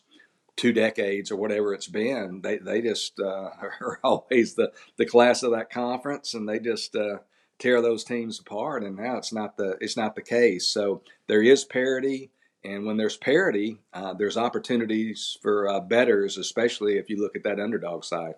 two 0.56 0.74
decades 0.74 1.32
or 1.32 1.38
whatever 1.38 1.74
it's 1.74 1.88
been. 1.88 2.42
They 2.42 2.58
they 2.58 2.82
just 2.82 3.20
uh, 3.20 3.50
are 3.82 4.00
always 4.04 4.56
the 4.56 4.72
the 4.98 5.06
class 5.06 5.44
of 5.44 5.52
that 5.52 5.70
conference, 5.70 6.34
and 6.34 6.48
they 6.48 6.60
just 6.60 6.96
uh, 6.96 7.20
tear 7.60 7.82
those 7.82 8.04
teams 8.04 8.40
apart. 8.40 8.84
And 8.84 8.98
now 8.98 9.18
it's 9.18 9.34
not 9.34 9.58
the 9.58 9.78
it's 9.82 9.98
not 9.98 10.16
the 10.16 10.22
case. 10.22 10.68
So 10.68 11.04
there 11.28 11.44
is 11.44 11.64
parity. 11.64 12.32
And 12.62 12.86
when 12.86 12.98
there's 12.98 13.16
parity, 13.16 13.78
uh, 13.94 14.14
there's 14.16 14.36
opportunities 14.36 15.38
for 15.42 15.70
uh, 15.70 15.80
bettors, 15.80 16.38
especially 16.38 16.98
if 16.98 17.10
you 17.10 17.16
look 17.16 17.38
at 17.38 17.44
that 17.44 17.58
underdog 17.58 18.04
side. 18.04 18.34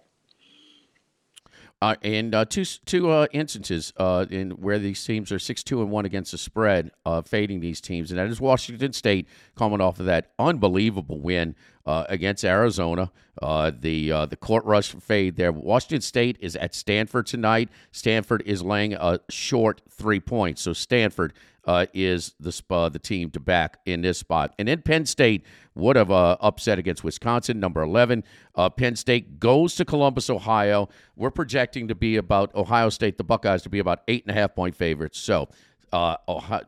Uh, 1.82 1.96
uh, 2.04 2.46
two 2.46 2.64
two 2.86 3.10
uh, 3.10 3.26
instances 3.32 3.92
uh, 3.98 4.26
in 4.30 4.52
where 4.52 4.78
these 4.78 5.04
teams 5.04 5.32
are 5.32 5.40
six 5.40 5.64
two 5.64 5.82
and 5.82 5.90
one 5.90 6.06
against 6.06 6.32
the 6.32 6.38
spread, 6.38 6.92
uh, 7.08 7.22
fading 7.24 7.60
these 7.60 7.82
teams, 7.82 8.12
and 8.12 8.20
that 8.20 8.28
is 8.28 8.40
Washington 8.40 8.94
State 8.94 9.28
coming 9.56 9.82
off 9.82 10.00
of 10.00 10.06
that 10.06 10.32
unbelievable 10.38 11.20
win 11.20 11.56
uh, 11.86 12.06
against 12.10 12.44
Arizona. 12.44 13.12
the 13.42 14.28
the 14.30 14.38
court 14.40 14.66
rush 14.66 14.92
fade 14.92 15.36
there. 15.36 15.52
Washington 15.52 16.02
State 16.02 16.38
is 16.40 16.56
at 16.56 16.76
Stanford 16.76 17.28
tonight. 17.28 17.70
Stanford 17.92 18.44
is 18.46 18.64
laying 18.64 18.94
a 18.94 19.20
short 19.30 19.82
three 19.90 20.20
points, 20.20 20.62
so 20.62 20.74
Stanford 20.74 21.34
uh, 21.66 21.86
is 21.94 22.34
the 22.40 22.60
uh, 22.70 22.90
the 22.90 23.00
team 23.00 23.30
to 23.32 23.40
back 23.40 23.78
in 23.86 24.02
this 24.02 24.18
spot. 24.18 24.54
And 24.58 24.68
then 24.68 24.82
Penn 24.82 25.06
State 25.06 25.46
would 25.76 25.96
have 25.96 26.12
uh, 26.12 26.38
upset 26.40 26.80
against 26.80 27.04
Wisconsin, 27.04 27.60
number 27.60 27.82
11. 27.82 28.24
Uh, 28.56 28.70
Penn 28.70 28.96
State 28.96 29.40
goes 29.40 29.76
to 29.76 29.86
Columbus, 29.86 30.30
Ohio. 30.30 30.90
We're 31.16 31.32
projecting 31.32 31.88
to 31.88 31.96
be 31.96 32.18
about 32.18 32.54
Ohio 32.56 32.90
State, 32.90 33.18
the 33.18 33.24
Buckeyes, 33.24 33.62
to 33.64 33.70
be 33.70 33.80
about 33.80 34.02
eight 34.08 34.26
and 34.26 34.36
a 34.36 34.40
half 34.40 34.56
point 34.56 34.76
favorites. 34.76 35.20
So 35.20 35.50
uh, 35.94 36.18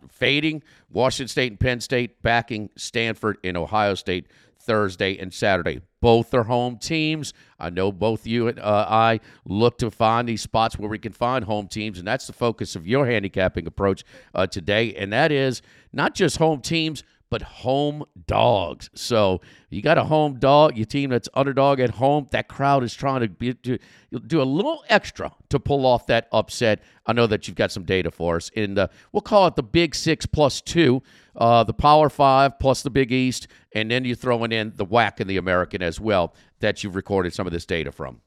fading 0.10 0.64
Washington 0.92 1.28
State 1.28 1.52
and 1.52 1.60
Penn 1.60 1.82
State, 1.82 2.22
backing 2.22 2.70
Stanford 2.76 3.38
and 3.44 3.58
Ohio 3.58 3.96
State 3.96 4.28
Thursday 4.66 5.18
and 5.18 5.34
Saturday. 5.34 5.82
Both 6.02 6.34
are 6.34 6.44
home 6.44 6.78
teams. 6.78 7.34
I 7.60 7.70
know 7.70 7.92
both 7.92 8.28
you 8.28 8.48
and 8.48 8.60
uh, 8.60 8.86
I 8.90 9.20
look 9.46 9.78
to 9.78 9.90
find 9.90 10.28
these 10.28 10.42
spots 10.42 10.78
where 10.78 10.90
we 10.90 11.00
can 11.00 11.14
find 11.14 11.46
home 11.46 11.68
teams, 11.68 11.98
and 11.98 12.08
that's 12.08 12.28
the 12.28 12.34
focus 12.34 12.76
of 12.76 12.88
your 12.88 13.06
handicapping 13.06 13.68
approach 13.68 14.04
uh, 14.36 14.48
today. 14.48 14.94
And 14.96 15.14
that 15.14 15.32
is 15.32 15.62
not 15.94 16.14
just 16.16 16.38
home 16.38 16.62
teams, 16.62 17.04
but 17.34 17.42
home 17.42 18.04
dogs. 18.28 18.92
So 18.94 19.42
you 19.72 19.82
got 19.82 19.98
a 19.98 20.04
home 20.04 20.38
dog, 20.38 20.78
your 20.78 20.86
team 20.86 21.10
that's 21.10 21.28
underdog 21.34 21.80
at 21.80 21.90
home. 21.90 22.28
That 22.30 22.48
crowd 22.48 22.84
is 22.84 22.94
trying 22.94 23.22
to, 23.22 23.28
be, 23.28 23.56
to 23.56 23.80
do 24.28 24.40
a 24.40 24.44
little 24.44 24.84
extra 24.88 25.32
to 25.50 25.60
pull 25.60 25.88
off 25.88 26.06
that 26.06 26.28
upset. 26.32 26.84
I 27.08 27.14
know 27.14 27.26
that 27.26 27.48
you've 27.48 27.58
got 27.58 27.72
some 27.72 27.86
data 27.86 28.12
for 28.12 28.36
us, 28.36 28.52
and 28.56 28.78
uh, 28.78 28.90
we'll 29.12 29.22
call 29.22 29.48
it 29.48 29.56
the 29.56 29.64
Big 29.64 29.96
Six 29.96 30.28
plus 30.28 30.62
two, 30.62 31.02
uh, 31.36 31.64
the 31.64 31.74
Power 31.74 32.08
Five 32.08 32.60
plus 32.60 32.84
the 32.84 32.92
Big 32.92 33.12
East, 33.12 33.48
and 33.74 33.90
then 33.90 34.06
you're 34.06 34.16
throwing 34.16 34.52
in 34.52 34.74
the 34.76 34.86
WAC 34.86 35.20
and 35.20 35.28
the 35.28 35.38
American 35.38 35.82
as 35.82 36.00
well 36.00 36.36
that 36.60 36.84
you've 36.84 36.96
recorded 36.96 37.34
some 37.34 37.48
of 37.48 37.52
this 37.52 37.66
data 37.66 37.92
from. 37.92 38.22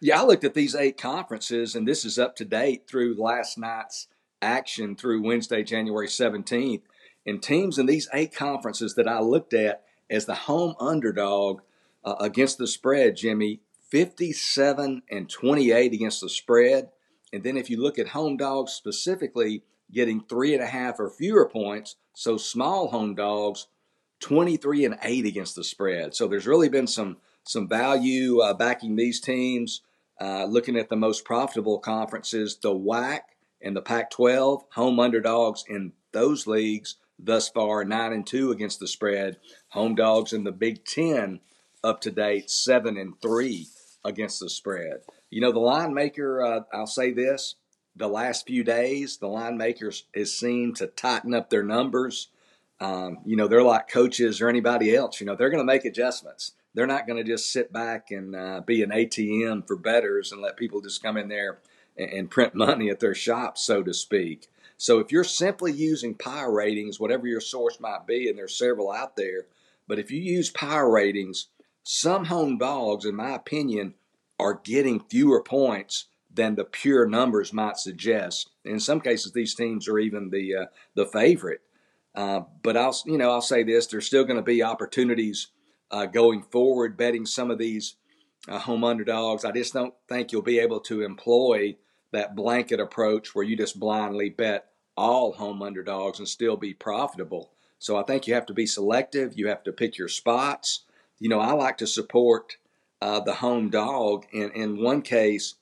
Yeah, 0.00 0.20
I 0.20 0.24
looked 0.24 0.44
at 0.44 0.54
these 0.54 0.76
eight 0.76 0.98
conferences, 0.98 1.74
and 1.74 1.88
this 1.88 2.04
is 2.04 2.16
up 2.16 2.36
to 2.36 2.44
date 2.44 2.86
through 2.86 3.20
last 3.20 3.58
night's 3.58 4.06
action 4.40 4.94
through 4.94 5.20
Wednesday, 5.20 5.64
January 5.64 6.06
17th. 6.06 6.82
And 7.28 7.42
teams 7.42 7.78
in 7.78 7.84
these 7.84 8.08
eight 8.14 8.34
conferences 8.34 8.94
that 8.94 9.06
I 9.06 9.20
looked 9.20 9.52
at 9.52 9.84
as 10.08 10.24
the 10.24 10.34
home 10.34 10.74
underdog 10.80 11.60
uh, 12.02 12.14
against 12.20 12.56
the 12.56 12.66
spread, 12.66 13.16
Jimmy, 13.16 13.60
57 13.90 15.02
and 15.10 15.28
28 15.28 15.92
against 15.92 16.22
the 16.22 16.30
spread. 16.30 16.88
And 17.30 17.42
then 17.42 17.58
if 17.58 17.68
you 17.68 17.82
look 17.82 17.98
at 17.98 18.08
home 18.08 18.38
dogs 18.38 18.72
specifically, 18.72 19.62
getting 19.92 20.22
three 20.22 20.54
and 20.54 20.62
a 20.62 20.66
half 20.66 20.98
or 20.98 21.10
fewer 21.10 21.46
points, 21.46 21.96
so 22.14 22.38
small 22.38 22.88
home 22.88 23.14
dogs, 23.14 23.66
23 24.20 24.86
and 24.86 24.98
8 25.02 25.26
against 25.26 25.54
the 25.54 25.64
spread. 25.64 26.14
So 26.14 26.28
there's 26.28 26.46
really 26.46 26.70
been 26.70 26.86
some 26.86 27.18
some 27.44 27.68
value 27.68 28.40
uh, 28.40 28.54
backing 28.54 28.96
these 28.96 29.20
teams. 29.20 29.82
Uh, 30.18 30.46
looking 30.46 30.78
at 30.78 30.88
the 30.88 30.96
most 30.96 31.26
profitable 31.26 31.78
conferences, 31.78 32.56
the 32.56 32.74
WAC 32.74 33.20
and 33.60 33.76
the 33.76 33.82
Pac-12, 33.82 34.62
home 34.72 34.98
underdogs 34.98 35.62
in 35.68 35.92
those 36.12 36.46
leagues 36.46 36.96
thus 37.18 37.48
far, 37.48 37.84
nine 37.84 38.12
and 38.12 38.26
two 38.26 38.50
against 38.50 38.80
the 38.80 38.88
spread. 38.88 39.38
Home 39.70 39.94
dogs 39.94 40.32
in 40.32 40.44
the 40.44 40.52
Big 40.52 40.84
Ten 40.84 41.40
up 41.82 42.00
to 42.02 42.10
date, 42.10 42.50
seven 42.50 42.96
and 42.96 43.20
three 43.20 43.66
against 44.04 44.40
the 44.40 44.50
spread. 44.50 45.02
You 45.30 45.40
know, 45.40 45.52
the 45.52 45.58
line 45.58 45.94
maker, 45.94 46.42
uh, 46.42 46.60
I'll 46.72 46.86
say 46.86 47.12
this 47.12 47.56
the 47.98 48.08
last 48.08 48.46
few 48.46 48.62
days, 48.62 49.18
the 49.18 49.26
line 49.26 49.56
makers 49.56 50.04
has 50.14 50.34
seemed 50.36 50.76
to 50.76 50.86
tighten 50.86 51.34
up 51.34 51.50
their 51.50 51.64
numbers. 51.64 52.28
Um, 52.80 53.18
you 53.24 53.36
know, 53.36 53.48
they're 53.48 53.62
like 53.62 53.88
coaches 53.88 54.40
or 54.40 54.48
anybody 54.48 54.94
else. 54.94 55.20
You 55.20 55.26
know, 55.26 55.34
they're 55.34 55.50
going 55.50 55.66
to 55.66 55.72
make 55.72 55.84
adjustments. 55.84 56.52
They're 56.74 56.86
not 56.86 57.08
going 57.08 57.16
to 57.16 57.28
just 57.28 57.52
sit 57.52 57.72
back 57.72 58.12
and 58.12 58.36
uh, 58.36 58.60
be 58.64 58.82
an 58.82 58.90
ATM 58.90 59.66
for 59.66 59.74
bettors 59.74 60.30
and 60.30 60.40
let 60.40 60.56
people 60.56 60.80
just 60.80 61.02
come 61.02 61.16
in 61.16 61.28
there 61.28 61.58
and, 61.96 62.10
and 62.10 62.30
print 62.30 62.54
money 62.54 62.88
at 62.88 63.00
their 63.00 63.16
shop, 63.16 63.58
so 63.58 63.82
to 63.82 63.92
speak. 63.92 64.48
So 64.78 65.00
if 65.00 65.10
you're 65.10 65.24
simply 65.24 65.72
using 65.72 66.14
power 66.14 66.52
ratings, 66.52 67.00
whatever 67.00 67.26
your 67.26 67.40
source 67.40 67.80
might 67.80 68.06
be, 68.06 68.28
and 68.28 68.38
there's 68.38 68.56
several 68.56 68.92
out 68.92 69.16
there, 69.16 69.46
but 69.88 69.98
if 69.98 70.10
you 70.10 70.20
use 70.20 70.50
power 70.50 70.88
ratings, 70.88 71.48
some 71.82 72.26
home 72.26 72.58
dogs, 72.58 73.04
in 73.04 73.16
my 73.16 73.34
opinion, 73.34 73.94
are 74.38 74.60
getting 74.62 75.00
fewer 75.00 75.42
points 75.42 76.06
than 76.32 76.54
the 76.54 76.64
pure 76.64 77.06
numbers 77.06 77.52
might 77.52 77.76
suggest. 77.76 78.50
In 78.64 78.78
some 78.78 79.00
cases, 79.00 79.32
these 79.32 79.54
teams 79.54 79.88
are 79.88 79.98
even 79.98 80.30
the 80.30 80.54
uh, 80.54 80.66
the 80.94 81.06
favorite. 81.06 81.62
Uh, 82.14 82.42
but 82.62 82.76
I'll 82.76 82.96
you 83.06 83.18
know 83.18 83.30
I'll 83.30 83.42
say 83.42 83.64
this: 83.64 83.86
there's 83.86 84.06
still 84.06 84.24
going 84.24 84.36
to 84.36 84.42
be 84.42 84.62
opportunities 84.62 85.48
uh, 85.90 86.06
going 86.06 86.42
forward 86.42 86.96
betting 86.96 87.26
some 87.26 87.50
of 87.50 87.58
these 87.58 87.96
uh, 88.46 88.58
home 88.58 88.84
underdogs. 88.84 89.44
I 89.44 89.50
just 89.50 89.74
don't 89.74 89.94
think 90.08 90.30
you'll 90.30 90.42
be 90.42 90.60
able 90.60 90.80
to 90.80 91.02
employ 91.02 91.76
that 92.12 92.36
blanket 92.36 92.80
approach 92.80 93.34
where 93.34 93.44
you 93.44 93.56
just 93.56 93.80
blindly 93.80 94.30
bet 94.30 94.67
all 94.98 95.32
home 95.32 95.62
underdogs 95.62 96.18
and 96.18 96.28
still 96.28 96.56
be 96.56 96.74
profitable. 96.74 97.52
So 97.78 97.96
I 97.96 98.02
think 98.02 98.26
you 98.26 98.34
have 98.34 98.46
to 98.46 98.54
be 98.54 98.66
selective. 98.66 99.38
You 99.38 99.48
have 99.48 99.62
to 99.64 99.72
pick 99.72 99.96
your 99.96 100.08
spots. 100.08 100.84
You 101.20 101.28
know, 101.28 101.40
I 101.40 101.52
like 101.52 101.78
to 101.78 101.86
support 101.86 102.56
uh, 103.00 103.20
the 103.20 103.34
home 103.34 103.70
dog. 103.70 104.26
In 104.32 104.50
in 104.50 104.82
one 104.82 105.02
case, 105.02 105.54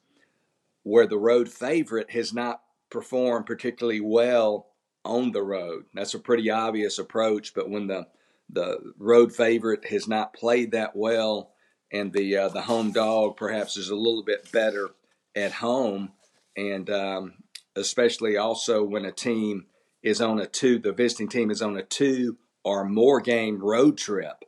where 0.82 1.06
the 1.06 1.18
road 1.18 1.48
favorite 1.50 2.10
has 2.12 2.32
not 2.32 2.62
performed 2.90 3.46
particularly 3.46 4.00
well 4.00 4.68
on 5.04 5.32
the 5.32 5.42
road. 5.42 5.84
That's 5.92 6.14
a 6.14 6.18
pretty 6.18 6.50
obvious 6.50 6.98
approach. 6.98 7.54
But 7.54 7.68
when 7.68 7.86
the 7.86 8.06
the 8.48 8.94
road 8.98 9.34
favorite 9.34 9.86
has 9.86 10.08
not 10.08 10.32
played 10.32 10.72
that 10.72 10.96
well, 10.96 11.52
and 11.92 12.12
the 12.12 12.36
uh, 12.36 12.48
the 12.48 12.62
home 12.62 12.92
dog 12.92 13.36
perhaps 13.36 13.76
is 13.76 13.90
a 13.90 13.96
little 13.96 14.24
bit 14.24 14.50
better 14.50 14.88
at 15.34 15.52
home, 15.52 16.12
and 16.56 16.88
um, 16.88 17.34
especially 17.76 18.36
also 18.36 18.82
when 18.82 19.04
a 19.04 19.12
team 19.12 19.66
is 20.02 20.20
on 20.20 20.38
a 20.38 20.46
two, 20.46 20.78
the 20.78 20.92
visiting 20.92 21.28
team 21.28 21.50
is 21.50 21.62
on 21.62 21.76
a 21.76 21.82
two 21.82 22.38
or 22.64 22.84
more 22.84 23.20
game 23.20 23.58
road 23.62 23.98
trip. 23.98 24.44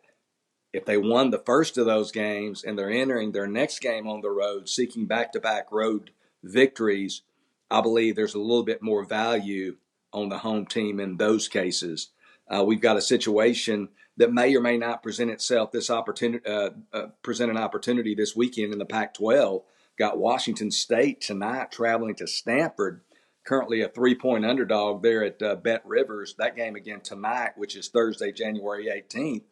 If 0.72 0.84
they 0.84 0.96
won 0.96 1.30
the 1.30 1.42
first 1.44 1.78
of 1.78 1.86
those 1.86 2.12
games 2.12 2.62
and 2.62 2.78
they're 2.78 2.90
entering 2.90 3.32
their 3.32 3.46
next 3.46 3.80
game 3.80 4.06
on 4.06 4.20
the 4.20 4.30
road, 4.30 4.68
seeking 4.68 5.06
back 5.06 5.32
to 5.32 5.40
back 5.40 5.72
road 5.72 6.10
victories, 6.42 7.22
I 7.70 7.80
believe 7.80 8.16
there's 8.16 8.34
a 8.34 8.40
little 8.40 8.64
bit 8.64 8.82
more 8.82 9.04
value 9.04 9.76
on 10.12 10.28
the 10.28 10.38
home 10.38 10.66
team 10.66 11.00
in 11.00 11.16
those 11.16 11.48
cases. 11.48 12.08
Uh, 12.48 12.64
we've 12.64 12.80
got 12.80 12.96
a 12.96 13.02
situation 13.02 13.88
that 14.16 14.32
may 14.32 14.54
or 14.54 14.60
may 14.60 14.76
not 14.76 15.02
present 15.02 15.30
itself 15.30 15.70
this 15.70 15.90
opportunity 15.90 16.44
uh, 16.46 16.70
uh, 16.92 17.06
present 17.22 17.50
an 17.50 17.56
opportunity 17.56 18.14
this 18.14 18.34
weekend 18.34 18.72
in 18.72 18.78
the 18.78 18.86
Pac-12. 18.86 19.62
Got 19.98 20.18
Washington 20.18 20.70
State 20.70 21.20
tonight 21.20 21.70
traveling 21.70 22.14
to 22.16 22.26
Stanford 22.26 23.02
currently 23.48 23.80
a 23.80 23.88
three 23.88 24.14
point 24.14 24.44
underdog 24.44 25.02
there 25.02 25.24
at 25.24 25.42
uh, 25.42 25.54
Bet 25.56 25.82
Rivers. 25.86 26.34
That 26.38 26.54
game 26.54 26.76
again 26.76 27.00
tonight, 27.00 27.52
which 27.56 27.74
is 27.76 27.88
Thursday, 27.88 28.30
January 28.30 28.86
18th. 28.86 29.44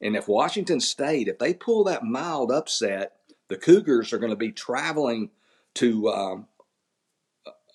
And 0.00 0.16
if 0.16 0.26
Washington 0.26 0.80
State, 0.80 1.28
if 1.28 1.38
they 1.38 1.54
pull 1.54 1.84
that 1.84 2.02
mild 2.02 2.50
upset, 2.50 3.12
the 3.48 3.56
Cougars 3.56 4.12
are 4.12 4.18
going 4.18 4.30
to 4.30 4.36
be 4.36 4.50
traveling 4.50 5.30
to 5.74 6.08
um, 6.08 6.46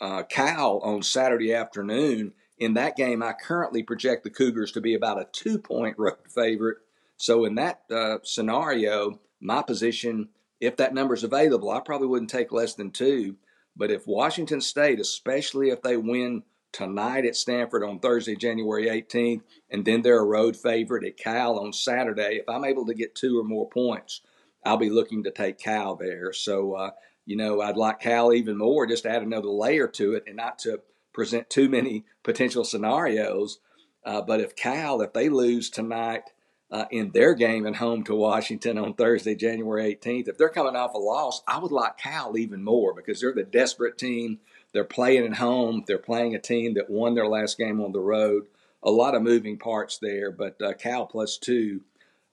uh, 0.01 0.23
Cal 0.23 0.79
on 0.79 1.01
Saturday 1.01 1.53
afternoon. 1.53 2.33
In 2.57 2.73
that 2.73 2.97
game, 2.97 3.23
I 3.23 3.31
currently 3.31 3.81
project 3.81 4.25
the 4.25 4.29
Cougars 4.29 4.73
to 4.73 4.81
be 4.81 4.93
about 4.93 5.21
a 5.21 5.27
two 5.31 5.57
point 5.57 5.95
road 5.97 6.17
favorite. 6.27 6.79
So, 7.15 7.45
in 7.45 7.55
that 7.55 7.83
uh, 7.89 8.17
scenario, 8.23 9.21
my 9.39 9.61
position, 9.61 10.29
if 10.59 10.75
that 10.75 10.93
number 10.93 11.13
is 11.13 11.23
available, 11.23 11.69
I 11.69 11.79
probably 11.79 12.07
wouldn't 12.07 12.29
take 12.29 12.51
less 12.51 12.73
than 12.73 12.91
two. 12.91 13.37
But 13.79 13.91
if 13.91 14.05
Washington 14.05 14.59
State, 14.59 14.99
especially 14.99 15.69
if 15.69 15.81
they 15.81 15.95
win 15.95 16.43
tonight 16.73 17.25
at 17.25 17.37
Stanford 17.37 17.81
on 17.81 17.99
Thursday, 17.99 18.35
January 18.35 18.87
18th, 18.87 19.41
and 19.71 19.85
then 19.85 20.01
they're 20.01 20.19
a 20.19 20.25
road 20.25 20.57
favorite 20.57 21.05
at 21.05 21.15
Cal 21.15 21.57
on 21.57 21.71
Saturday, 21.71 22.41
if 22.41 22.49
I'm 22.49 22.65
able 22.65 22.85
to 22.87 22.93
get 22.93 23.15
two 23.15 23.39
or 23.39 23.45
more 23.45 23.69
points, 23.69 24.19
I'll 24.65 24.75
be 24.75 24.89
looking 24.89 25.23
to 25.23 25.31
take 25.31 25.57
Cal 25.57 25.95
there. 25.95 26.33
So, 26.33 26.73
uh, 26.73 26.91
you 27.25 27.37
know, 27.37 27.61
I'd 27.61 27.77
like 27.77 28.01
Cal 28.01 28.33
even 28.33 28.57
more, 28.57 28.85
just 28.85 29.03
to 29.03 29.11
add 29.11 29.21
another 29.21 29.47
layer 29.47 29.87
to 29.87 30.13
it 30.13 30.25
and 30.27 30.35
not 30.35 30.59
to 30.59 30.81
present 31.13 31.49
too 31.49 31.69
many 31.69 32.03
potential 32.21 32.65
scenarios. 32.65 33.59
Uh, 34.03 34.21
but 34.21 34.41
if 34.41 34.57
Cal, 34.57 34.99
if 35.01 35.13
they 35.13 35.29
lose 35.29 35.69
tonight, 35.69 36.23
uh, 36.71 36.85
in 36.91 37.11
their 37.11 37.33
game 37.33 37.65
at 37.65 37.77
home 37.77 38.03
to 38.03 38.15
Washington 38.15 38.77
on 38.77 38.93
Thursday, 38.93 39.35
January 39.35 39.95
18th. 39.95 40.27
If 40.27 40.37
they're 40.37 40.49
coming 40.49 40.75
off 40.75 40.93
a 40.93 40.99
loss, 40.99 41.41
I 41.47 41.57
would 41.57 41.71
like 41.71 41.97
Cal 41.97 42.37
even 42.37 42.63
more 42.63 42.93
because 42.93 43.21
they're 43.21 43.33
the 43.33 43.43
desperate 43.43 43.97
team. 43.97 44.39
They're 44.71 44.83
playing 44.83 45.25
at 45.25 45.37
home. 45.37 45.83
They're 45.87 45.97
playing 45.97 46.35
a 46.35 46.39
team 46.39 46.75
that 46.75 46.89
won 46.89 47.15
their 47.15 47.27
last 47.27 47.57
game 47.57 47.81
on 47.81 47.91
the 47.91 47.99
road. 47.99 48.45
A 48.83 48.91
lot 48.91 49.15
of 49.15 49.23
moving 49.23 49.57
parts 49.57 49.97
there, 49.97 50.31
but 50.31 50.61
uh, 50.61 50.73
Cal 50.73 51.05
plus 51.05 51.37
two 51.37 51.81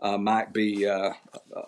uh, 0.00 0.19
might 0.19 0.53
be 0.53 0.87
uh, 0.87 1.12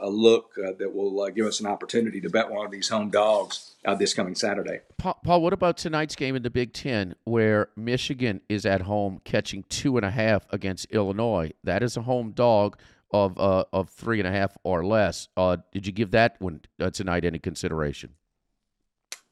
a 0.00 0.08
look 0.08 0.52
uh, 0.58 0.72
that 0.78 0.94
will 0.94 1.22
uh, 1.22 1.30
give 1.30 1.46
us 1.46 1.60
an 1.60 1.66
opportunity 1.66 2.20
to 2.20 2.28
bet 2.28 2.50
one 2.50 2.64
of 2.64 2.70
these 2.70 2.88
home 2.88 3.10
dogs 3.10 3.74
uh, 3.86 3.94
this 3.94 4.12
coming 4.12 4.34
Saturday. 4.34 4.80
Paul, 4.98 5.18
Paul, 5.24 5.42
what 5.42 5.52
about 5.52 5.78
tonight's 5.78 6.14
game 6.14 6.36
in 6.36 6.42
the 6.42 6.50
Big 6.50 6.72
Ten, 6.72 7.14
where 7.24 7.68
Michigan 7.76 8.40
is 8.48 8.66
at 8.66 8.82
home 8.82 9.20
catching 9.24 9.64
two 9.68 9.96
and 9.96 10.04
a 10.04 10.10
half 10.10 10.46
against 10.50 10.86
Illinois? 10.90 11.52
That 11.64 11.82
is 11.82 11.96
a 11.96 12.02
home 12.02 12.32
dog 12.32 12.78
of 13.10 13.38
uh, 13.38 13.64
of 13.72 13.88
three 13.88 14.20
and 14.20 14.28
a 14.28 14.32
half 14.32 14.56
or 14.62 14.84
less. 14.84 15.28
did 15.72 15.86
you 15.86 15.92
give 15.92 16.10
that 16.10 16.36
one 16.40 16.60
tonight 16.92 17.24
any 17.24 17.38
consideration? 17.38 18.10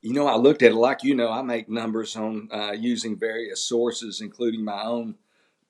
You 0.00 0.14
know, 0.14 0.26
I 0.26 0.36
looked 0.36 0.62
at 0.62 0.70
it 0.70 0.76
like 0.76 1.02
you 1.02 1.14
know. 1.14 1.30
I 1.30 1.42
make 1.42 1.68
numbers 1.68 2.16
on 2.16 2.48
using 2.78 3.18
various 3.18 3.60
sources, 3.62 4.22
including 4.22 4.64
my 4.64 4.82
own 4.84 5.16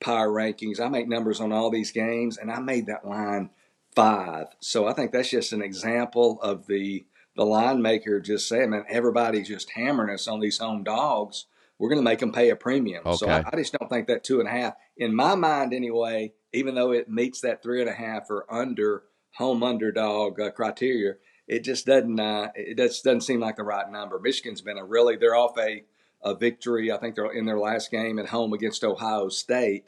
power 0.01 0.29
rankings. 0.29 0.81
I 0.81 0.89
make 0.89 1.09
numbers 1.09 1.41
on 1.41 1.53
all 1.53 1.71
these 1.71 1.93
games, 1.93 2.37
and 2.37 2.51
I 2.51 2.61
made 2.61 2.87
that 2.87 3.07
line 3.07 3.51
five. 3.95 4.49
So 4.61 4.87
I 4.87 4.93
think 4.93 5.13
that's 5.13 5.31
just 5.31 5.53
an 5.53 5.63
example 5.63 6.39
of 6.43 6.67
the 6.67 7.07
the 7.37 7.45
line 7.45 7.83
maker 7.83 8.19
just 8.19 8.49
saying, 8.49 8.71
man, 8.71 8.85
everybody's 8.89 9.49
just 9.49 9.71
hammering 9.71 10.13
us 10.13 10.27
on 10.27 10.41
these 10.41 10.59
home 10.59 10.83
dogs. 10.83 11.45
We're 11.79 11.91
going 11.91 11.99
to 11.99 12.11
make 12.11 12.21
them 12.21 12.33
pay 12.33 12.49
a 12.49 12.57
premium. 12.57 13.03
Okay. 13.05 13.17
So 13.17 13.29
I, 13.29 13.45
I, 13.53 13.57
just 13.57 13.75
don't 13.79 13.91
think 13.91 14.07
that 14.07 14.25
two 14.25 14.41
and 14.41 14.49
a 14.49 14.53
half, 14.53 14.75
in 14.97 15.15
my 15.15 15.35
mind 15.35 15.75
anyway, 15.75 16.33
even 16.55 16.75
though 16.75 16.93
it 16.93 17.11
meets 17.11 17.43
that 17.43 17.63
three 17.63 17.83
and 17.83 17.91
a 17.91 17.93
half 17.93 18.31
or 18.31 18.47
under 18.51 19.03
home 19.35 19.63
underdog 19.63 20.41
uh, 20.41 20.51
criteria, 20.51 21.17
it 21.47 21.63
just 21.63 21.85
doesn't 21.87 22.19
uh, 22.19 22.49
it 22.55 22.79
just 22.79 23.05
doesn't 23.05 23.21
seem 23.21 23.41
like 23.41 23.57
the 23.57 23.63
right 23.63 23.91
number. 23.91 24.19
Michigan's 24.19 24.63
been 24.63 24.79
a 24.79 24.85
really 24.85 25.17
they're 25.17 25.37
off 25.37 25.59
a 25.59 25.85
a 26.27 26.35
victory. 26.35 26.91
I 26.91 26.99
think 26.99 27.15
they're 27.15 27.31
in 27.31 27.47
their 27.47 27.59
last 27.59 27.91
game 27.91 28.19
at 28.19 28.29
home 28.29 28.53
against 28.53 28.85
Ohio 28.85 29.29
State. 29.29 29.85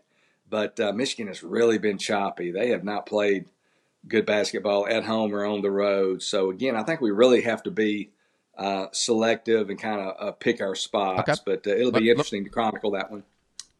But 0.49 0.78
uh, 0.80 0.92
Michigan 0.92 1.26
has 1.26 1.42
really 1.42 1.78
been 1.78 1.99
choppy. 1.99 2.50
They 2.52 2.71
have 2.71 2.85
not 2.85 3.07
played 3.07 3.47
good 4.07 4.25
basketball 4.25 4.87
at 4.87 5.04
home 5.04 5.35
or 5.35 5.45
on 5.45 5.61
the 5.61 5.71
road. 5.71 6.23
So 6.23 6.50
again, 6.50 6.76
I 6.76 6.85
think 6.85 7.00
we 7.00 7.11
really 7.11 7.42
have 7.42 7.62
to 7.64 7.71
be 7.71 8.11
uh, 8.57 8.87
selective 8.92 9.68
and 9.68 9.78
kind 9.78 10.00
of 10.00 10.14
uh, 10.18 10.33
pick 10.33 10.62
our 10.62 10.75
spots. 10.75 11.28
Okay. 11.28 11.40
But 11.45 11.66
uh, 11.66 11.76
it'll 11.76 11.92
be 11.92 12.09
interesting 12.09 12.45
to 12.45 12.50
chronicle 12.50 12.92
that 12.92 13.11
one. 13.11 13.25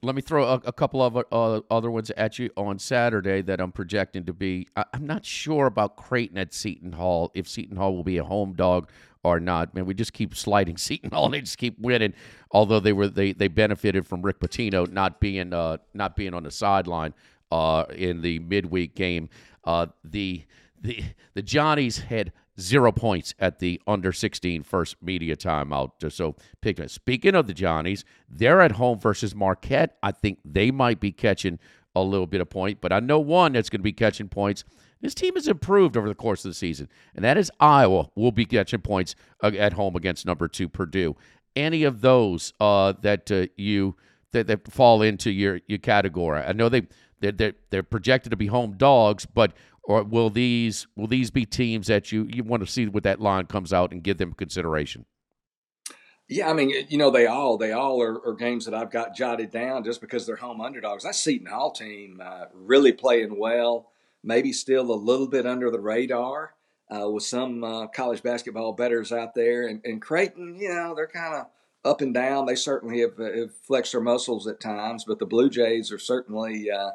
Let 0.01 0.15
me 0.15 0.23
throw 0.23 0.45
a, 0.45 0.55
a 0.67 0.73
couple 0.73 1.03
of 1.03 1.17
uh, 1.17 1.61
other 1.71 1.91
ones 1.91 2.11
at 2.17 2.39
you 2.39 2.51
on 2.57 2.79
Saturday 2.79 3.43
that 3.43 3.61
I'm 3.61 3.73
projecting 3.73 4.25
to 4.27 4.33
be. 4.33 4.69
I, 4.77 4.85
I'm 4.95 5.07
not 5.07 5.25
sure 5.25 5.67
about 5.67 5.97
Creighton 5.97 6.39
at 6.39 6.55
Seton 6.55 6.93
Hall. 6.93 7.33
If 7.35 7.49
Seton 7.49 7.77
Hall 7.77 7.97
will 7.97 8.05
be 8.05 8.19
a 8.19 8.25
home 8.25 8.55
dog 8.55 8.91
or 9.25 9.41
not. 9.41 9.75
Man, 9.75 9.87
we 9.87 9.95
just 9.95 10.13
keep 10.13 10.37
sliding 10.37 10.77
Seton 10.79 11.11
Hall 11.11 11.27
and 11.27 11.35
they 11.35 11.41
just 11.41 11.59
keep 11.59 11.79
winning. 11.79 12.15
Although 12.51 12.81
they 12.81 12.93
were 12.93 13.09
they 13.09 13.33
they 13.33 13.49
benefited 13.49 14.07
from 14.07 14.23
Rick 14.23 14.41
Pitino 14.41 14.91
not 14.91 15.21
being 15.21 15.53
uh 15.53 15.79
not 15.95 16.17
being 16.17 16.35
on 16.35 16.45
the 16.45 16.51
sideline 16.51 17.15
uh 17.51 17.85
in 17.95 18.23
the 18.23 18.39
midweek 18.39 18.95
game. 18.95 19.29
Uh 19.65 19.87
the 20.05 20.45
the 20.81 21.03
the 21.35 21.43
Johnnies 21.43 21.99
had 21.99 22.33
zero 22.61 22.93
points 22.93 23.35
at 23.39 23.59
the 23.59 23.81
under 23.87 24.13
16 24.13 24.63
first 24.63 24.97
media 25.03 25.37
timeout. 25.37 25.91
So 26.13 26.37
pick 26.61 26.79
it. 26.79 26.91
Speaking 26.91 27.35
of 27.35 27.47
the 27.47 27.55
Johnnies, 27.55 28.05
they're 28.29 28.61
at 28.61 28.73
home 28.73 28.99
versus 28.99 29.35
Marquette. 29.35 29.97
I 30.03 30.13
think 30.13 30.39
they 30.45 30.71
might 30.71 31.01
be 31.01 31.13
catching 31.13 31.59
a 31.95 32.03
little 32.03 32.27
bit 32.27 32.41
of 32.41 32.51
point, 32.51 32.81
but 32.81 32.93
I 32.93 33.01
know 33.01 33.19
one 33.19 33.53
that's 33.53 33.71
going 33.71 33.81
to 33.81 33.85
be 33.85 33.93
catching 33.93 34.29
points 34.29 34.65
this 35.01 35.15
team 35.15 35.35
has 35.35 35.47
improved 35.47 35.97
over 35.97 36.09
the 36.09 36.15
course 36.15 36.45
of 36.45 36.51
the 36.51 36.55
season, 36.55 36.89
and 37.15 37.25
that 37.25 37.39
is 37.39 37.51
Iowa 37.61 38.11
will 38.15 38.33
be 38.33 38.45
catching 38.45 38.81
points 38.81 39.15
uh, 39.43 39.53
at 39.57 39.75
home 39.75 39.95
against 39.95 40.27
number 40.27 40.49
two 40.49 40.69
Purdue. 40.69 41.17
Any 41.55 41.85
of 41.85 42.01
those 42.01 42.53
uh, 42.61 42.95
that 43.03 43.31
uh, 43.31 43.47
you 43.57 43.97
that, 44.33 44.49
that 44.49 44.71
fall 44.71 45.03
into 45.03 45.31
your 45.31 45.61
your 45.67 45.79
category? 45.79 46.43
I 46.43 46.53
know 46.53 46.69
they 46.69 46.89
they're, 47.21 47.33
they're, 47.33 47.55
they're 47.71 47.83
projected 47.83 48.31
to 48.31 48.37
be 48.37 48.47
home 48.47 48.77
dogs, 48.77 49.27
but 49.27 49.53
or 49.89 50.05
will 50.05 50.31
these 50.31 50.87
will 50.95 51.09
these 51.09 51.33
be 51.33 51.45
teams 51.45 51.89
that 51.89 52.13
you 52.13 52.29
you 52.33 52.45
want 52.45 52.65
to 52.65 52.71
see 52.71 52.87
what 52.87 53.03
that 53.03 53.21
line 53.21 53.47
comes 53.47 53.73
out 53.73 53.91
and 53.91 54.05
give 54.05 54.19
them 54.19 54.33
consideration? 54.33 55.05
Yeah, 56.29 56.51
I 56.51 56.53
mean, 56.53 56.71
you 56.89 56.99
know, 56.99 57.11
they 57.11 57.27
all 57.27 57.59
they 57.59 57.73
all 57.73 58.01
are, 58.01 58.25
are, 58.25 58.35
games 58.35 58.67
that 58.67 58.75
I've 58.75 58.91
got 58.91 59.17
jotted 59.17 59.51
down 59.51 59.83
just 59.83 60.01
because 60.01 60.27
they're 60.27 60.37
home 60.37 60.61
underdogs. 60.61 61.03
That 61.03 61.17
Seton 61.17 61.47
Hall 61.47 61.73
team 61.73 62.21
uh, 62.23 62.45
really 62.53 62.93
playing 62.93 63.39
well 63.39 63.89
maybe 64.23 64.53
still 64.53 64.91
a 64.91 64.95
little 64.95 65.29
bit 65.29 65.47
under 65.47 65.71
the 65.71 65.81
radar 65.81 66.55
uh, 66.91 67.09
with 67.09 67.25
some 67.25 67.63
uh, 67.65 67.87
college 67.89 68.23
basketball 68.23 68.73
bettors 68.73 69.13
out 69.13 69.35
there. 69.35 69.67
And, 69.67 69.81
and 69.85 70.03
Creighton, 70.03 70.57
you 70.59 70.69
know, 70.69 70.95
they're 70.95 71.07
kind 71.07 71.35
of 71.35 71.47
up 71.85 72.01
and 72.01 72.15
down. 72.15 72.47
They 72.47 72.55
certainly 72.55 73.01
have, 73.01 73.17
have, 73.19 73.55
flexed 73.55 73.93
their 73.93 74.01
muscles 74.01 74.47
at 74.47 74.61
times, 74.61 75.05
but 75.07 75.19
the 75.19 75.27
Blue 75.27 75.51
Jays 75.51 75.93
are 75.93 75.99
certainly 75.99 76.71
uh, 76.71 76.91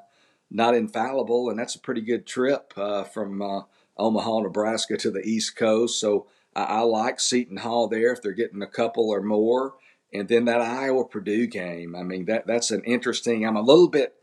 not 0.54 0.76
infallible, 0.76 1.50
and 1.50 1.58
that's 1.58 1.76
a 1.76 1.80
pretty 1.80 2.02
good 2.02 2.26
trip 2.26 2.74
uh, 2.78 3.04
from 3.04 3.42
uh, 3.42 3.62
Omaha, 3.98 4.42
Nebraska 4.42 4.96
to 4.98 5.12
the 5.12 5.22
East 5.22 5.56
Coast. 5.56 6.00
So 6.00 6.28
I, 6.56 6.64
I 6.64 6.80
like 6.82 7.20
Seton 7.20 7.58
Hall 7.58 7.88
there 7.88 8.14
if 8.14 8.22
they're 8.22 8.32
getting 8.32 8.62
a 8.62 8.68
couple 8.68 9.10
or 9.10 9.22
more. 9.22 9.74
And 10.14 10.28
then 10.28 10.46
that 10.46 10.62
Iowa 10.62 11.06
Purdue 11.08 11.48
game. 11.48 11.96
I 11.96 12.04
mean, 12.04 12.26
that 12.26 12.46
that's 12.46 12.70
an 12.70 12.84
interesting. 12.84 13.48
I'm 13.48 13.56
a 13.56 13.62
little 13.62 13.90
bit 13.90 14.14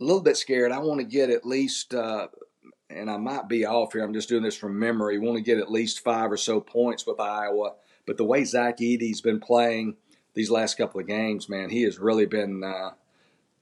a 0.00 0.04
little 0.04 0.22
bit 0.22 0.36
scared. 0.36 0.72
I 0.72 0.80
want 0.80 0.98
to 0.98 1.06
get 1.06 1.30
at 1.30 1.46
least, 1.46 1.94
uh, 1.94 2.26
and 2.88 3.08
I 3.08 3.16
might 3.16 3.48
be 3.48 3.64
off 3.64 3.92
here. 3.92 4.02
I'm 4.02 4.12
just 4.12 4.28
doing 4.28 4.42
this 4.42 4.56
from 4.56 4.76
memory. 4.76 5.20
Want 5.20 5.36
to 5.36 5.42
get 5.42 5.58
at 5.58 5.70
least 5.70 6.02
five 6.02 6.32
or 6.32 6.36
so 6.36 6.60
points 6.60 7.06
with 7.06 7.20
Iowa. 7.20 7.74
But 8.06 8.16
the 8.16 8.24
way 8.24 8.42
Zach 8.42 8.78
Edey's 8.78 9.20
been 9.20 9.38
playing 9.38 9.96
these 10.34 10.50
last 10.50 10.76
couple 10.76 11.00
of 11.00 11.06
games, 11.06 11.48
man, 11.48 11.70
he 11.70 11.82
has 11.82 12.00
really 12.00 12.26
been 12.26 12.64
uh, 12.64 12.90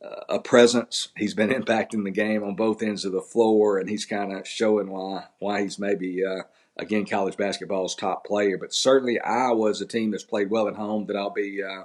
a 0.01 0.39
presence. 0.39 1.09
He's 1.17 1.35
been 1.35 1.51
impacting 1.63 2.05
the 2.05 2.11
game 2.11 2.43
on 2.43 2.55
both 2.55 2.83
ends 2.83 3.05
of 3.05 3.13
the 3.13 3.23
floor, 3.23 3.79
and 3.79 3.89
he's 3.89 4.05
kind 4.05 4.33
of 4.33 4.47
showing 4.47 4.91
why 4.91 5.25
why 5.39 5.63
he's 5.63 5.79
maybe 5.79 6.25
uh, 6.25 6.43
again 6.77 7.07
college 7.07 7.37
basketball's 7.37 7.95
top 7.95 8.25
player. 8.25 8.59
But 8.59 8.75
certainly 8.75 9.21
Iowa 9.21 9.71
is 9.71 9.81
a 9.81 9.87
team 9.87 10.11
that's 10.11 10.25
played 10.25 10.51
well 10.51 10.69
at 10.69 10.77
home 10.77 11.07
that 11.07 11.17
I'll 11.17 11.31
be 11.31 11.63
uh, 11.63 11.85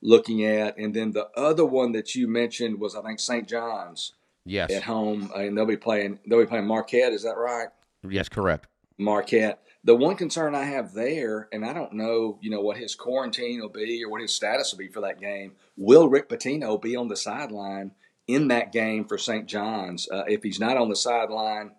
looking 0.00 0.44
at. 0.44 0.76
And 0.76 0.94
then 0.94 1.12
the 1.12 1.28
other 1.36 1.64
one 1.64 1.92
that 1.92 2.14
you 2.14 2.28
mentioned 2.28 2.80
was 2.80 2.94
I 2.94 3.02
think 3.02 3.20
St. 3.20 3.48
John's. 3.48 4.12
Yes. 4.44 4.72
At 4.72 4.82
home, 4.82 5.30
and 5.36 5.56
they'll 5.56 5.66
be 5.66 5.76
playing. 5.76 6.18
They'll 6.26 6.40
be 6.40 6.46
playing 6.46 6.66
Marquette. 6.66 7.12
Is 7.12 7.22
that 7.22 7.36
right? 7.36 7.68
Yes, 8.08 8.28
correct. 8.28 8.66
Marquette. 8.98 9.62
The 9.84 9.96
one 9.96 10.14
concern 10.14 10.54
I 10.54 10.64
have 10.64 10.94
there, 10.94 11.48
and 11.52 11.64
I 11.64 11.72
don't 11.72 11.94
know, 11.94 12.38
you 12.40 12.50
know, 12.50 12.60
what 12.60 12.76
his 12.76 12.94
quarantine 12.94 13.60
will 13.60 13.68
be 13.68 14.04
or 14.04 14.10
what 14.10 14.20
his 14.20 14.32
status 14.32 14.72
will 14.72 14.78
be 14.78 14.88
for 14.88 15.00
that 15.00 15.20
game. 15.20 15.54
Will 15.76 16.08
Rick 16.08 16.28
Pitino 16.28 16.80
be 16.80 16.94
on 16.94 17.08
the 17.08 17.16
sideline 17.16 17.90
in 18.28 18.48
that 18.48 18.70
game 18.70 19.04
for 19.04 19.18
St. 19.18 19.46
John's? 19.46 20.08
Uh, 20.08 20.22
if 20.28 20.44
he's 20.44 20.60
not 20.60 20.76
on 20.76 20.88
the 20.88 20.94
sideline, 20.94 21.72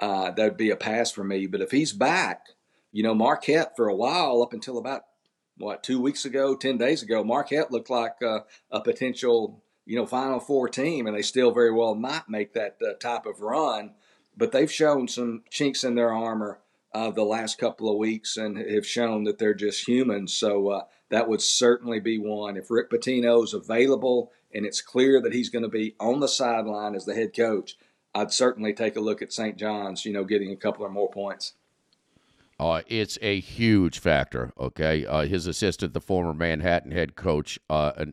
uh, 0.00 0.30
that 0.30 0.44
would 0.44 0.56
be 0.56 0.70
a 0.70 0.76
pass 0.76 1.12
for 1.12 1.24
me. 1.24 1.46
But 1.46 1.60
if 1.60 1.70
he's 1.70 1.92
back, 1.92 2.46
you 2.90 3.02
know, 3.02 3.14
Marquette 3.14 3.76
for 3.76 3.88
a 3.88 3.94
while, 3.94 4.42
up 4.42 4.54
until 4.54 4.78
about 4.78 5.02
what 5.58 5.82
two 5.82 6.00
weeks 6.00 6.24
ago, 6.24 6.56
ten 6.56 6.78
days 6.78 7.02
ago, 7.02 7.22
Marquette 7.22 7.70
looked 7.70 7.90
like 7.90 8.14
uh, 8.22 8.40
a 8.70 8.80
potential 8.80 9.62
you 9.84 9.96
know 9.96 10.06
Final 10.06 10.40
Four 10.40 10.68
team, 10.68 11.06
and 11.06 11.16
they 11.16 11.22
still 11.22 11.50
very 11.50 11.72
well 11.72 11.94
might 11.94 12.28
make 12.28 12.54
that 12.54 12.78
uh, 12.82 12.94
type 12.94 13.26
of 13.26 13.40
run. 13.40 13.92
But 14.36 14.52
they've 14.52 14.72
shown 14.72 15.08
some 15.08 15.42
chinks 15.50 15.84
in 15.84 15.94
their 15.94 16.12
armor 16.12 16.60
uh, 16.94 17.10
the 17.10 17.24
last 17.24 17.58
couple 17.58 17.90
of 17.90 17.96
weeks, 17.96 18.36
and 18.36 18.56
have 18.56 18.86
shown 18.86 19.24
that 19.24 19.38
they're 19.38 19.54
just 19.54 19.88
humans. 19.88 20.34
So 20.34 20.68
uh, 20.68 20.84
that 21.10 21.28
would 21.28 21.42
certainly 21.42 22.00
be 22.00 22.18
one. 22.18 22.56
If 22.56 22.70
Rick 22.70 22.90
Pitino 22.90 23.42
is 23.42 23.54
available 23.54 24.32
and 24.54 24.66
it's 24.66 24.82
clear 24.82 25.20
that 25.22 25.32
he's 25.32 25.48
going 25.48 25.62
to 25.62 25.68
be 25.68 25.94
on 25.98 26.20
the 26.20 26.28
sideline 26.28 26.94
as 26.94 27.06
the 27.06 27.14
head 27.14 27.34
coach, 27.34 27.76
I'd 28.14 28.32
certainly 28.32 28.74
take 28.74 28.96
a 28.96 29.00
look 29.00 29.22
at 29.22 29.32
St. 29.32 29.56
John's. 29.56 30.04
You 30.04 30.12
know, 30.12 30.24
getting 30.24 30.52
a 30.52 30.56
couple 30.56 30.84
or 30.84 30.90
more 30.90 31.10
points. 31.10 31.54
Uh, 32.60 32.82
it's 32.86 33.18
a 33.22 33.40
huge 33.40 33.98
factor. 33.98 34.52
Okay, 34.58 35.04
uh, 35.04 35.22
his 35.22 35.46
assistant, 35.46 35.94
the 35.94 36.00
former 36.00 36.32
Manhattan 36.32 36.92
head 36.92 37.16
coach, 37.16 37.58
uh, 37.68 38.04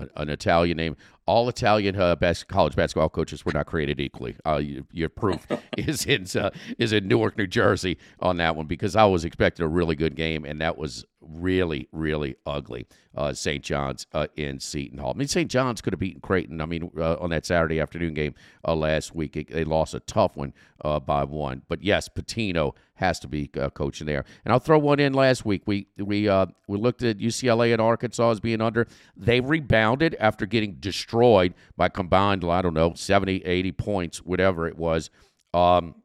an, 0.00 0.10
an 0.16 0.28
Italian 0.28 0.76
name. 0.76 0.96
All 1.26 1.48
Italian 1.48 1.94
uh, 1.96 2.16
bas- 2.16 2.44
college 2.44 2.74
basketball 2.74 3.08
coaches 3.08 3.44
were 3.44 3.52
not 3.52 3.66
created 3.66 4.00
equally. 4.00 4.36
Uh, 4.44 4.56
you, 4.56 4.86
your 4.92 5.08
proof 5.08 5.46
is 5.78 6.04
in 6.06 6.26
uh, 6.40 6.50
is 6.78 6.92
in 6.92 7.06
Newark, 7.06 7.38
New 7.38 7.46
Jersey, 7.46 7.98
on 8.20 8.36
that 8.38 8.56
one 8.56 8.66
because 8.66 8.96
I 8.96 9.04
was 9.04 9.24
expecting 9.24 9.64
a 9.64 9.68
really 9.68 9.94
good 9.94 10.16
game, 10.16 10.44
and 10.44 10.60
that 10.60 10.76
was 10.76 11.04
really, 11.20 11.88
really 11.92 12.36
ugly. 12.46 12.86
Uh, 13.16 13.32
St. 13.32 13.62
John's 13.62 14.06
uh, 14.12 14.28
in 14.36 14.60
Seton 14.60 14.98
Hall. 14.98 15.12
I 15.14 15.18
mean, 15.18 15.28
St. 15.28 15.50
John's 15.50 15.80
could 15.80 15.92
have 15.92 16.00
beaten 16.00 16.20
Creighton. 16.20 16.60
I 16.60 16.66
mean, 16.66 16.90
uh, 16.96 17.16
on 17.16 17.30
that 17.30 17.44
Saturday 17.44 17.80
afternoon 17.80 18.14
game 18.14 18.34
uh, 18.66 18.74
last 18.74 19.14
week, 19.14 19.36
it, 19.36 19.50
they 19.50 19.64
lost 19.64 19.94
a 19.94 20.00
tough 20.00 20.36
one 20.36 20.52
uh, 20.84 21.00
by 21.00 21.24
one. 21.24 21.62
But 21.68 21.82
yes, 21.82 22.08
Pitino 22.08 22.74
has 22.94 23.18
to 23.20 23.28
be 23.28 23.50
uh, 23.58 23.70
coaching 23.70 24.06
there. 24.06 24.24
And 24.44 24.52
I'll 24.52 24.60
throw 24.60 24.78
one 24.78 25.00
in. 25.00 25.12
Last 25.12 25.44
week, 25.44 25.62
we 25.66 25.88
we 25.96 26.28
we 26.68 26.78
looked 26.78 27.02
at 27.02 27.18
UCLA 27.18 27.72
and 27.72 27.80
Arkansas 27.80 28.30
as 28.30 28.40
being 28.40 28.60
under. 28.60 28.86
They 29.16 29.40
rebounded 29.40 30.16
after 30.20 30.46
getting 30.46 30.74
destroyed 30.74 31.54
by 31.76 31.88
combined, 31.88 32.44
I 32.44 32.62
don't 32.62 32.74
know, 32.74 32.94
70, 32.94 33.44
80 33.44 33.72
points, 33.72 34.18
whatever 34.18 34.68
it 34.68 34.76
was. 34.76 35.10
Um, 35.52 35.96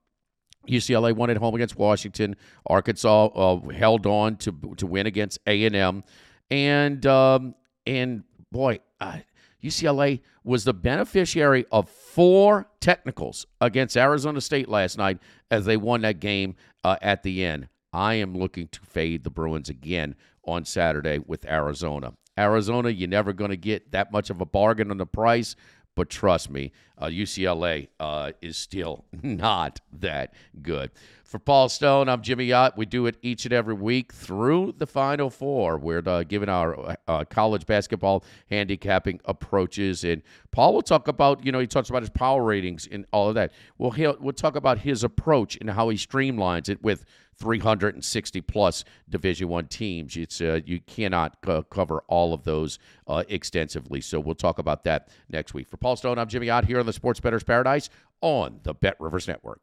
UCLA 0.67 1.13
won 1.13 1.29
at 1.29 1.37
home 1.37 1.55
against 1.55 1.77
Washington. 1.77 2.35
Arkansas 2.67 3.25
uh, 3.27 3.59
held 3.69 4.05
on 4.05 4.37
to 4.37 4.51
to 4.77 4.87
win 4.87 5.05
against 5.05 5.39
A 5.47 5.65
and 5.65 5.75
M, 5.75 6.03
and 6.49 7.05
um, 7.05 7.55
and 7.85 8.23
boy, 8.51 8.79
I, 8.99 9.25
UCLA 9.63 10.21
was 10.43 10.63
the 10.63 10.73
beneficiary 10.73 11.65
of 11.71 11.89
four 11.89 12.67
technicals 12.79 13.47
against 13.59 13.97
Arizona 13.97 14.39
State 14.39 14.69
last 14.69 14.97
night 14.97 15.17
as 15.49 15.65
they 15.65 15.77
won 15.77 16.01
that 16.01 16.19
game 16.19 16.55
uh, 16.83 16.97
at 17.01 17.23
the 17.23 17.43
end. 17.43 17.67
I 17.91 18.15
am 18.15 18.35
looking 18.35 18.67
to 18.69 18.81
fade 18.81 19.23
the 19.23 19.29
Bruins 19.29 19.69
again 19.69 20.15
on 20.45 20.65
Saturday 20.65 21.19
with 21.19 21.45
Arizona. 21.45 22.13
Arizona, 22.37 22.89
you're 22.89 23.09
never 23.09 23.33
going 23.33 23.51
to 23.51 23.57
get 23.57 23.91
that 23.91 24.11
much 24.11 24.29
of 24.29 24.41
a 24.41 24.45
bargain 24.45 24.91
on 24.91 24.97
the 24.97 25.05
price, 25.05 25.55
but 25.95 26.09
trust 26.09 26.49
me, 26.49 26.71
uh, 26.97 27.07
UCLA 27.07 27.87
uh, 27.99 28.33
is 28.41 28.57
still 28.57 29.05
not 29.23 29.79
that 29.91 30.33
good. 30.61 30.91
For 31.23 31.39
Paul 31.39 31.69
Stone, 31.69 32.07
I'm 32.07 32.21
Jimmy 32.21 32.53
Ott. 32.53 32.77
We 32.77 32.85
do 32.85 33.07
it 33.07 33.17
each 33.21 33.45
and 33.45 33.53
every 33.53 33.73
week 33.73 34.13
through 34.13 34.75
the 34.77 34.85
Final 34.85 35.29
Four. 35.29 35.77
We're 35.77 36.03
uh, 36.05 36.23
giving 36.23 36.49
our 36.49 36.97
uh, 37.07 37.25
college 37.25 37.65
basketball 37.65 38.23
handicapping 38.49 39.19
approaches, 39.25 40.03
and 40.03 40.21
Paul 40.51 40.75
will 40.75 40.81
talk 40.81 41.07
about 41.07 41.43
you 41.43 41.51
know 41.51 41.59
he 41.59 41.67
talks 41.67 41.89
about 41.89 42.03
his 42.03 42.11
power 42.11 42.43
ratings 42.43 42.87
and 42.89 43.05
all 43.11 43.27
of 43.29 43.35
that. 43.35 43.51
Well, 43.77 43.91
he'll 43.91 44.15
we'll 44.19 44.33
talk 44.33 44.55
about 44.55 44.79
his 44.79 45.03
approach 45.03 45.57
and 45.59 45.69
how 45.71 45.89
he 45.89 45.97
streamlines 45.97 46.69
it 46.69 46.81
with 46.83 47.05
360 47.39 48.41
plus 48.41 48.83
Division 49.09 49.47
One 49.47 49.67
teams. 49.67 50.15
It's 50.15 50.41
uh, 50.41 50.61
you 50.65 50.79
cannot 50.81 51.37
cover 51.69 52.03
all 52.07 52.33
of 52.33 52.43
those 52.43 52.79
uh, 53.07 53.23
extensively. 53.27 54.01
So 54.01 54.19
we'll 54.19 54.35
talk 54.35 54.59
about 54.59 54.83
that 54.85 55.09
next 55.29 55.53
week. 55.53 55.67
For 55.67 55.77
Paul 55.77 55.95
Stone, 55.95 56.17
I'm 56.17 56.27
Jimmy 56.27 56.49
Ott 56.49 56.65
here 56.65 56.79
on 56.79 56.85
the 56.85 56.93
Sports 56.93 57.19
Bettor's 57.19 57.43
Paradise 57.43 57.89
on 58.21 58.59
the 58.63 58.73
Bet 58.73 58.95
Rivers 58.99 59.27
Network. 59.27 59.61